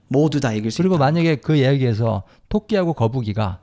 [0.09, 1.05] 모두 다 이길 수 그리고 있다.
[1.05, 3.61] 만약에 그 이야기에서 토끼하고 거북이가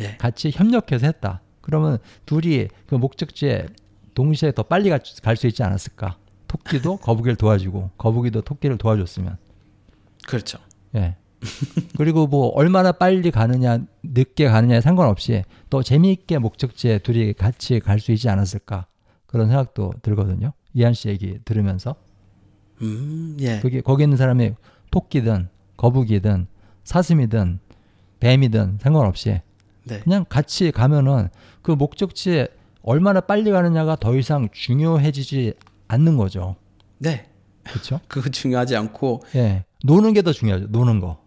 [0.00, 0.16] 예.
[0.16, 1.42] 같이 협력해서 했다.
[1.60, 3.66] 그러면 둘이 그 목적지에
[4.14, 6.16] 동시에 더 빨리 갈 수 있지 않았을까?
[6.50, 9.36] 토끼도 거북이를 도와주고 거북이도 토끼를 도와줬으면.
[10.26, 10.58] 그렇죠.
[10.96, 11.14] 예.
[11.96, 18.10] 그리고 뭐 얼마나 빨리 가느냐, 늦게 가느냐에 상관없이 또 재미있게 목적지에 둘이 같이 갈 수
[18.10, 18.86] 있지 않았을까?
[19.26, 20.52] 그런 생각도 들거든요.
[20.74, 21.94] 이한 씨 얘기 들으면서.
[22.82, 23.60] 음, 예.
[23.60, 24.54] 그게 거기 있는 사람이
[24.90, 26.48] 토끼든 거북이든
[26.82, 27.60] 사슴이든
[28.18, 29.40] 뱀이든 상관없이
[29.84, 30.00] 네.
[30.00, 31.28] 그냥 같이 가면은
[31.62, 32.48] 그 목적지에
[32.82, 35.54] 얼마나 빨리 가느냐가 더 이상 중요해지지
[35.90, 36.56] 않는 거죠.
[36.98, 37.26] 네.
[37.64, 38.00] 그렇죠?
[38.08, 39.64] 그거 중요하지 않고 예.
[39.84, 40.66] 노는 게 더 중요하죠.
[40.68, 41.18] 노는 거.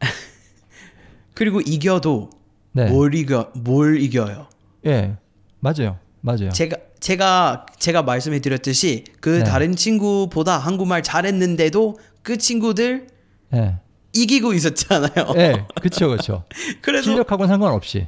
[1.34, 2.30] 그리고 이겨도
[2.72, 2.90] 네.
[2.90, 4.48] 뭘 이겨 뭘 이겨요.
[4.86, 5.16] 예.
[5.60, 5.98] 맞아요.
[6.20, 6.50] 맞아요.
[6.50, 9.44] 제가 제가 제가 말씀해 드렸듯이 그 네.
[9.44, 13.08] 다른 친구보다 한국말 잘했는데도 그 친구들
[13.54, 13.76] 예.
[14.12, 15.34] 이기고 있었잖아요.
[15.36, 15.66] 예.
[15.80, 16.08] 그렇죠.
[16.08, 16.44] 그렇죠.
[16.80, 18.06] 그래서 실력하고는 상관없이.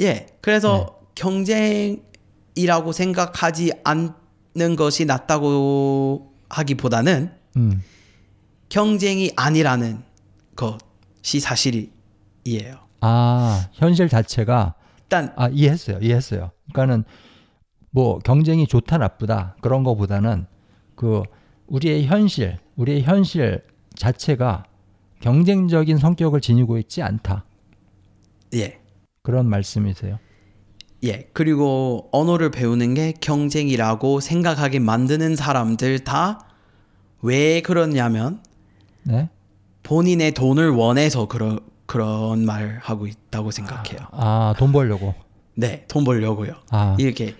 [0.00, 2.00] 예, 그래서 네.
[2.54, 4.14] 경쟁이라고 생각하지 않
[4.54, 7.82] 는 것이 낫다고 하기보다는 음.
[8.68, 10.02] 경쟁이 아니라는
[10.56, 12.80] 것이 사실이에요.
[13.00, 15.98] 아, 현실 자체가 일단 아, 이해했어요.
[16.00, 16.50] 이해했어요.
[16.72, 17.04] 그러니까는
[17.90, 20.46] 뭐 경쟁이 좋다 나쁘다 그런 거보다는
[20.94, 21.22] 그
[21.66, 23.62] 우리의 현실, 우리의 현실
[23.94, 24.64] 자체가
[25.20, 27.44] 경쟁적인 성격을 지니고 있지 않다.
[28.54, 28.80] 예,
[29.22, 30.18] 그런 말씀이세요.
[31.04, 31.28] 예.
[31.32, 36.38] 그리고 언어를 배우는 게 경쟁이라고 생각하게 만드는 사람들 다
[37.22, 38.40] 왜 그러냐면
[39.02, 39.28] 네?
[39.82, 43.98] 본인의 돈을 원해서 그런 그런 말 하고 있다고 생각해요.
[44.12, 45.14] 아, 돈 벌려고.
[45.54, 46.52] 네, 돈 벌려고요.
[46.70, 47.34] 아, 이렇게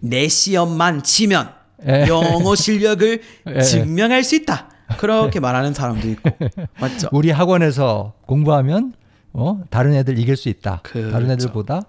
[0.00, 1.50] 내 시험만 치면
[1.88, 2.06] 예.
[2.08, 3.22] 영어 실력을
[3.54, 3.60] 예.
[3.62, 4.68] 증명할 수 있다.
[4.98, 6.30] 그렇게 말하는 사람도 있고
[6.80, 7.08] 맞죠?
[7.12, 8.92] 우리 학원에서 공부하면
[9.32, 10.80] 어, 다른 애들 이길 수 있다.
[10.82, 11.10] 그렇죠.
[11.12, 11.82] 다른 애들보다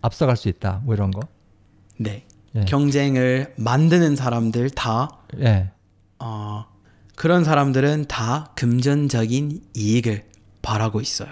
[0.00, 0.82] 앞서갈 수 있다.
[0.84, 1.20] 뭐 이런 거.
[1.98, 2.24] 네.
[2.54, 2.64] 예.
[2.64, 5.70] 경쟁을 만드는 사람들 다 예.
[6.18, 6.64] 어,
[7.14, 10.24] 그런 사람들은 다 금전적인 이익을
[10.62, 11.28] 바라고 있어요.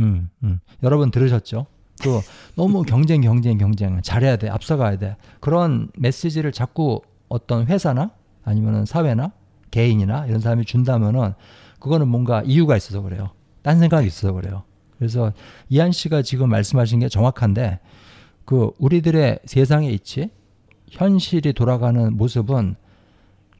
[0.00, 0.60] 음, 음.
[0.82, 1.66] 여러분 들으셨죠?
[2.02, 2.20] 그
[2.54, 8.10] 너무 경쟁, 경쟁, 경쟁 잘해야 돼, 앞서가야 돼 그런 메시지를 자꾸 어떤 회사나
[8.44, 9.32] 아니면은 사회나
[9.70, 11.34] 개인이나 이런 사람이 준다면은
[11.80, 13.30] 그거는 뭔가 이유가 있어서 그래요.
[13.62, 14.64] 딴 생각이 있어서 그래요.
[14.98, 15.32] 그래서
[15.68, 17.80] 이한 씨가 지금 말씀하신 게 정확한데
[18.46, 20.30] 그 우리들의 세상의 이치,
[20.88, 22.76] 현실이 돌아가는 모습은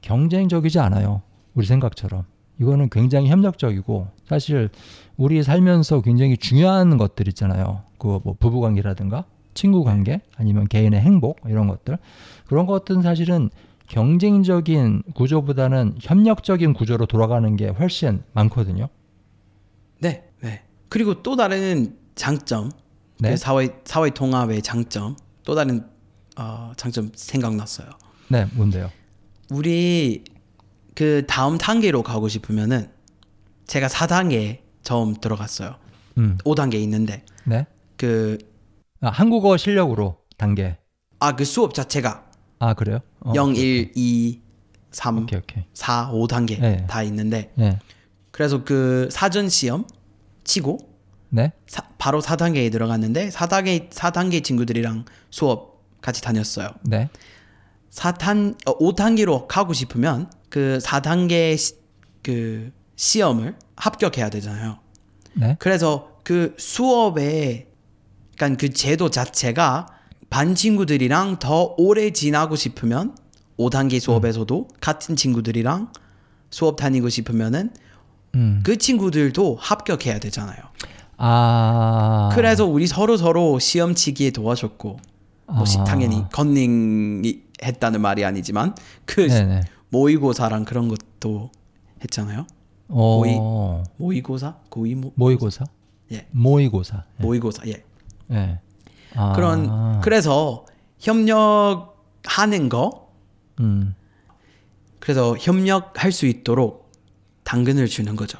[0.01, 1.21] 경쟁적이지 않아요.
[1.55, 2.25] 우리 생각처럼.
[2.59, 4.71] 이거는 굉장히 협력적이고 사실
[5.19, 7.83] 우리 살면서 굉장히 중요한 것들 있잖아요.
[7.99, 9.25] 그 뭐 부부 관계라든가
[9.55, 11.99] 친구 관계 아니면 개인의 행복 이런 것들.
[12.47, 13.51] 그런 것들은 사실은
[13.89, 18.89] 경쟁적인 구조보다는 협력적인 구조로 돌아가는 게 훨씬 많거든요.
[19.99, 20.63] 네, 네.
[20.89, 22.71] 그리고 또 다른 장점,
[23.19, 23.31] 네.
[23.31, 25.87] 그 사회 사회 통합의 장점, 또 다른
[26.37, 27.89] 어, 장점 생각났어요.
[28.29, 28.91] 네, 뭔데요?
[29.51, 30.25] 우리
[30.95, 32.91] 그 다음 단계로 가고 싶으면은
[33.67, 35.77] 제가 4단계 처음 들어갔어요.
[36.19, 36.39] 음.
[36.45, 37.67] 5단계 있는데 네.
[37.97, 38.39] 그
[39.01, 40.79] 아, 한국어 실력으로 단계.
[41.19, 42.25] 아 그 수업 자체가
[42.59, 43.01] 아, 그래요?
[43.21, 44.41] 어, 0, 오케이, 1, 2,
[44.91, 45.65] 3, 오케이, 오케이.
[45.75, 46.87] 4, 5단계 네.
[46.87, 47.79] 다 있는데 네.
[48.31, 49.87] 그래서 그 사전 시험
[50.45, 50.79] 치고
[51.37, 51.53] 네.
[51.67, 56.71] 사- 바로 4단계에 들어갔는데 4단계 4단계 친구들이랑 수업 같이 다녔어요.
[56.83, 57.11] 네.
[57.91, 61.75] 4단 어, 5단계로 가고 싶으면 그 4단계 시,
[62.23, 64.79] 그 시험을 합격해야 되잖아요.
[65.35, 65.57] 네.
[65.59, 67.69] 그래서 그 수업에
[68.37, 69.87] 그러니까 그 제도 자체가
[70.31, 73.15] 반 친구들이랑 더 오래 지나고 싶으면
[73.59, 75.93] 5단계 수업에서도 같은 친구들이랑
[76.51, 77.73] 수업 다니고 싶으면은
[78.35, 78.61] 음.
[78.65, 80.59] 그 친구들도 합격해야 되잖아요.
[81.19, 82.31] 아.
[82.35, 84.99] 그래서 우리 서로 서로 시험 치기에 도와줬고
[85.47, 85.85] 뭐 시- 아.
[85.85, 89.63] 당연히 건닝이 했다는 말이 아니지만 그 네네.
[89.89, 91.51] 모의고사랑 그런 것도
[92.03, 92.47] 했잖아요.
[92.89, 93.23] 어.
[93.23, 95.65] 모의- 모의고사, 고의 모, 모의고사?
[96.13, 97.05] 예, 모의고사.
[97.19, 97.23] 예.
[97.23, 97.83] 모의고사, 예.
[98.33, 98.61] 예.
[99.15, 99.33] 아.
[99.33, 100.67] 그런 그래서
[100.99, 103.09] 협력하는 거
[103.61, 103.95] 음.
[104.99, 106.91] 그래서 협력할 수 있도록
[107.45, 108.39] 당근을 주는 거죠.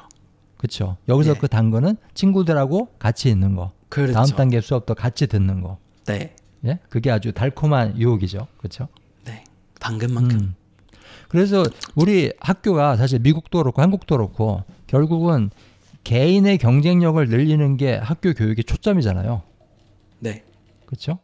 [0.67, 0.97] 그렇죠.
[1.07, 1.35] 여기서 예.
[1.39, 3.71] 그 당근은 친구들하고 같이 있는 거.
[3.89, 4.13] 그렇죠.
[4.13, 5.77] 다음 단계 수업도 같이 듣는 거.
[6.05, 6.79] 네, 예?
[6.89, 8.47] 그게 아주 달콤한 유혹이죠.
[8.57, 8.87] 그렇죠?
[9.25, 9.43] 네,
[9.79, 10.37] 당근만큼.
[10.37, 10.55] 음.
[11.29, 11.63] 그래서
[11.95, 15.49] 우리 학교가 사실 미국도 그렇고 한국도 그렇고 결국은
[16.03, 19.41] 개인의 경쟁력을 늘리는 게 학교 교육의 초점이잖아요.
[20.19, 20.43] 네,
[20.85, 21.19] 그렇죠?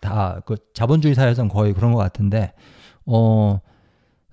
[0.00, 2.52] 다 그 자본주의 사회에서는 거의 그런 것 같은데
[3.06, 3.60] 어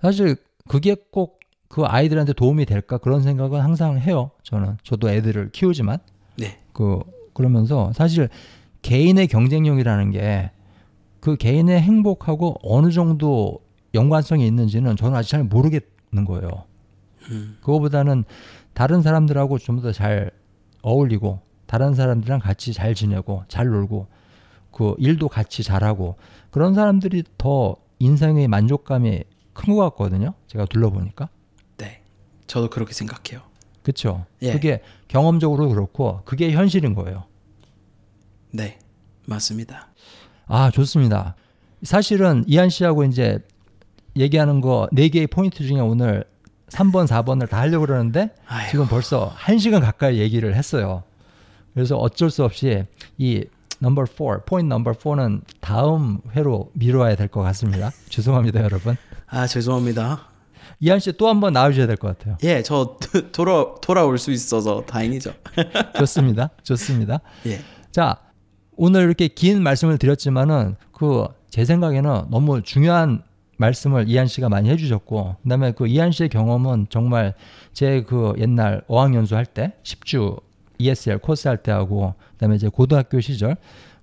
[0.02, 0.36] 사실
[0.68, 1.40] 그게 꼭
[1.72, 4.30] 그 아이들한테 도움이 될까 그런 생각은 항상 해요.
[4.42, 5.98] 저는 저도 애들을 키우지만
[6.36, 7.00] 네, 그
[7.32, 8.28] 그러면서 사실
[8.82, 10.50] 개인의 경쟁력이라는 게
[11.20, 13.60] 그 개인의 행복하고 어느 정도
[13.94, 16.48] 연관성이 있는지는 저는 아직 잘 모르겠는 거예요.
[17.30, 18.24] 음, 그거보다는
[18.74, 20.32] 다른 사람들하고 좀 더 잘
[20.82, 24.08] 어울리고 다른 사람들이랑 같이 잘 지내고 잘 놀고
[24.72, 26.16] 그 일도 같이 잘하고
[26.50, 30.34] 그런 사람들이 더 인생의 만족감이 큰 것 같거든요.
[30.48, 31.28] 제가 둘러보니까.
[32.52, 32.54] 네.
[32.54, 33.40] 저도 그렇게 생각해요.
[33.82, 34.26] 그렇죠.
[34.42, 34.52] 예.
[34.52, 37.24] 그게 경험적으로 그렇고 그게 현실인 거예요.
[38.50, 38.78] 네,
[39.26, 39.88] 맞습니다.
[40.46, 41.34] 아, 좋습니다.
[41.82, 43.38] 사실은 이한 씨하고 이제
[44.16, 46.24] 얘기하는 거 네 개의 포인트 중에 오늘
[46.68, 48.70] 3번, 4번을 다 하려고 그러는데 아이고.
[48.70, 51.02] 지금 벌써 1시간 가까이 얘기를 했어요.
[51.74, 52.84] 그래서 어쩔 수 없이
[53.18, 53.44] 이
[53.80, 57.90] 넘버 4, 포인트 넘버 4는 다음 회로 미뤄야 될 것 같습니다.
[58.10, 58.96] 죄송합니다, 여러분.
[59.26, 60.31] 아 죄송합니다.
[60.82, 62.36] 이한 씨 또 한 번 나와주셔야 될 것 같아요.
[62.42, 62.96] 예, 저
[63.32, 65.32] 돌아 돌아올 수 있어서 다행이죠.
[65.98, 66.50] 좋습니다.
[66.64, 67.20] 좋습니다.
[67.46, 67.60] 예,
[67.92, 68.16] 자,
[68.76, 73.22] 오늘 이렇게 긴 말씀을 드렸지만은 그 제 생각에는 너무 중요한
[73.58, 77.34] 말씀을 이한 씨가 많이 해주셨고, 그다음에 그 이한 씨의 경험은 정말
[77.74, 80.40] 제 그 옛날 어학연수 할 때, 10주
[80.78, 83.56] ESL 코스 할 때하고, 그다음에 이제 고등학교 시절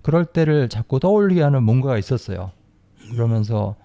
[0.03, 2.51] 그럴 때를 자꾸 떠올리게 하는 뭔가가 있었어요.
[3.11, 3.75] 그러면서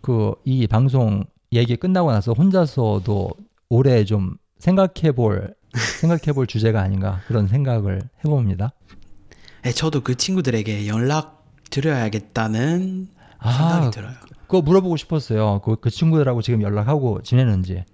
[0.00, 3.30] 그 이 방송 얘기 끝나고 나서 혼자서도
[3.70, 5.54] 오래 좀 생각해볼
[6.00, 8.72] 생각해볼 주제가 아닌가 그런 생각을 해봅니다.
[9.66, 14.14] 예, 저도 그 친구들에게 연락 드려야겠다는 아, 생각이 들어요.
[14.46, 15.60] 그거 물어보고 싶었어요.
[15.64, 17.84] 그, 그 친구들하고 지금 연락하고 지내는지.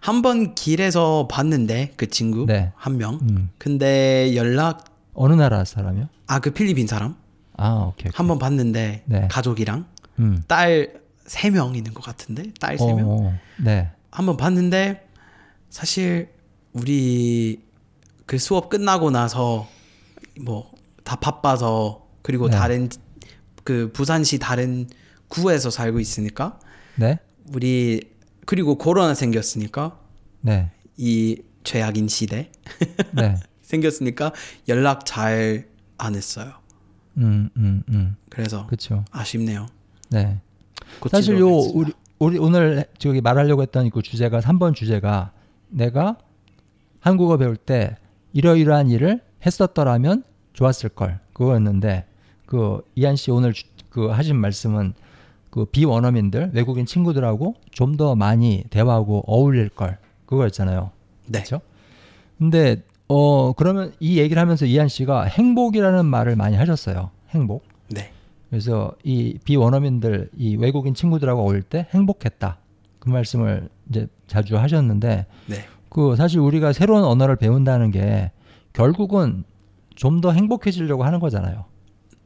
[0.00, 2.72] 한 번 길에서 봤는데 그 친구 네.
[2.76, 3.18] 한 명.
[3.22, 3.50] 음.
[3.58, 4.84] 근데 연락
[5.14, 6.08] 어느 나라 사람이요?
[6.28, 7.16] 아 그 필리핀 사람
[7.56, 8.08] 아, 오케이.
[8.08, 8.12] 오케이.
[8.14, 9.28] 한 번 봤는데 네.
[9.30, 9.86] 가족이랑
[10.20, 10.42] 음.
[10.46, 10.92] 딸
[11.26, 13.08] 세 명 있는 것 같은데 딸 세 명.
[13.10, 13.90] 어, 네.
[14.10, 15.06] 한번 봤는데
[15.70, 16.30] 사실
[16.72, 17.60] 우리
[18.26, 19.68] 그 수업 끝나고 나서
[20.40, 20.74] 뭐
[21.04, 22.56] 다 바빠서 그리고 네.
[22.56, 22.88] 다른
[23.62, 24.88] 그 부산시 다른
[25.28, 26.58] 구에서 살고 있으니까
[26.96, 27.20] 네.
[27.54, 28.00] 우리
[28.44, 30.00] 그리고 코로나 생겼으니까
[30.40, 30.70] 네.
[30.96, 32.50] 이 최악인 시대
[33.12, 33.36] 네.
[33.62, 34.32] 생겼으니까
[34.68, 35.68] 연락 잘
[35.98, 36.52] 안 했어요.
[37.18, 38.16] 음, 음, 음.
[38.28, 39.04] 그래서 그렇죠.
[39.12, 39.66] 아쉽네요.
[40.10, 40.40] 네.
[41.10, 45.32] 사실 요 우리 우리 오늘 저기 말하려고 했던 그 주제가 3번 주제가
[45.68, 46.16] 내가
[47.00, 47.96] 한국어 배울 때
[48.32, 50.24] 이러이러한 일을 했었더라면
[50.54, 52.06] 좋았을 걸 그거였는데
[52.46, 54.94] 그 이한 씨 오늘 주- 그 하신 말씀은
[55.50, 60.90] 그 비원어민들 외국인 친구들하고 좀 더 많이 대화하고 어울릴 걸 그거였잖아요.
[61.26, 61.38] 네.
[61.40, 61.60] 그렇죠?
[62.38, 67.10] 근데 어 그러면 이 얘기를 하면서 이한 씨가 행복이라는 말을 많이 하셨어요.
[67.30, 67.64] 행복.
[68.46, 68.50] 네.
[68.50, 72.58] 그래서 이 비원어민들 이 외국인 친구들하고 어울릴 때 행복했다.
[72.98, 75.56] 그 말씀을 이제 자주 하셨는데 네.
[75.88, 78.30] 그 사실 우리가 새로운 언어를 배운다는 게
[78.72, 79.44] 결국은
[79.94, 81.64] 좀 더 행복해지려고 하는 거잖아요.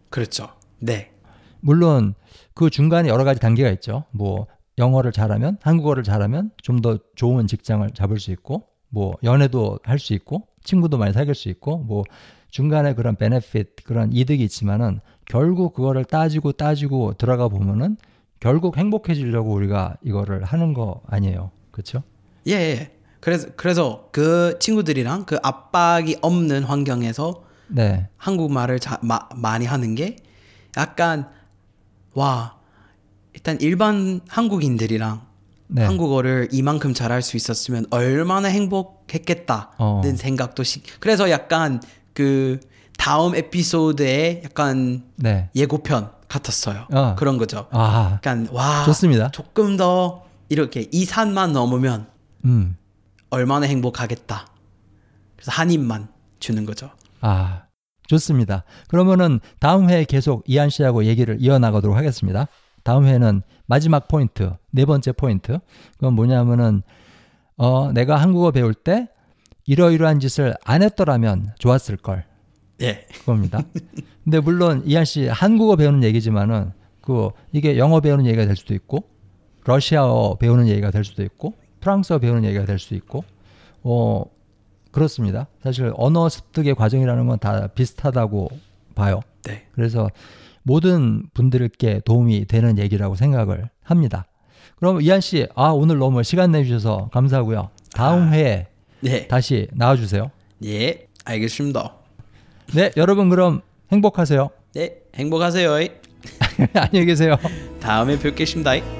[0.09, 0.49] 그렇죠.
[0.81, 1.13] 네.
[1.61, 2.15] 물론
[2.55, 4.05] 그 중간에 여러 가지 단계가 있죠.
[4.11, 4.47] 뭐
[4.79, 10.15] 영어를 잘하면 한국어를 잘하면 좀 더 좋은 직장을 잡을 수 있고 뭐 연애도 할 수
[10.15, 12.03] 있고 친구도 많이 사귈 수 있고 뭐
[12.51, 15.01] 중간에 그런 베네핏 그런 이득이 있지만은
[15.31, 17.97] 결국 그거를 따지고 따지고 들어가 보면은
[18.41, 21.53] 결국 행복해지려고 우리가 이거를 하는 거 아니에요.
[21.71, 22.03] 그렇죠?
[22.49, 22.91] 예, 예.
[23.21, 28.09] 그래서 그래서 그 친구들이랑 그 압박이 없는 환경에서 네.
[28.17, 30.17] 한국말을 자, 마, 많이 하는 게
[30.77, 31.29] 약간
[32.15, 32.57] 와
[33.33, 35.21] 일단 일반 한국인들이랑
[35.69, 35.85] 네.
[35.85, 40.03] 한국어를 이만큼 잘할 수 있었으면 얼마나 행복했겠다는 어.
[40.17, 40.83] 생각도 시.
[40.99, 41.81] 그래서 약간
[42.15, 42.59] 그
[43.01, 45.49] 다음 에피소드의 약간 네.
[45.57, 46.87] 예고편 같았어요.
[46.93, 47.15] 어.
[47.19, 47.67] 그런 거죠.
[47.71, 49.31] 아, 약간 와 좋습니다.
[49.31, 52.09] 조금 더 이렇게 이 산만 넘으면
[52.45, 52.77] 음.
[53.31, 54.47] 얼마나 행복하겠다.
[55.35, 56.09] 그래서 한 입만
[56.41, 56.91] 주는 거죠.
[57.23, 57.63] 아,
[58.07, 58.65] 좋습니다.
[58.89, 62.49] 그러면은 다음 회에 계속 이한 씨하고 얘기를 이어나가도록 하겠습니다.
[62.85, 65.59] 다음 회는 마지막 포인트, 네 번째 포인트.
[65.95, 66.83] 그건 뭐냐면은
[67.57, 69.09] 어, 내가 한국어 배울 때
[69.65, 72.29] 이러이러한 짓을 안 했더라면 좋았을 걸.
[72.83, 73.07] 예.
[73.21, 73.63] 그겁니다.
[74.25, 79.05] 근데 물론 이한 씨 한국어 배우는 얘기지만은 그 이게 영어 배우는 얘기가 될 수도 있고
[79.65, 83.25] 러시아어 배우는 얘기가 될 수도 있고 프랑스어 배우는 얘기가 될 수도 있고
[83.83, 84.25] 어
[84.91, 85.47] 그렇습니다.
[85.63, 88.49] 사실 언어 습득의 과정이라는 건 다 비슷하다고
[88.95, 89.21] 봐요.
[89.45, 89.67] 네.
[89.73, 90.09] 그래서
[90.63, 94.27] 모든 분들께 도움이 되는 얘기라고 생각을 합니다.
[94.77, 97.71] 그럼 이한 씨, 아 오늘 너무 시간 내주셔서 감사하고요.
[97.95, 98.67] 다음 회에
[99.05, 99.27] 예.
[99.27, 100.31] 다시 나와주세요.
[100.65, 101.07] 예.
[101.25, 101.95] 알겠습니다.
[102.73, 104.51] 네, 여러분 그럼 행복하세요.
[104.75, 104.97] 네.
[105.15, 105.71] 행복하세요.
[106.75, 107.37] 안녕히 계세요.
[107.81, 109.00] 다음에 뵙겠습니다.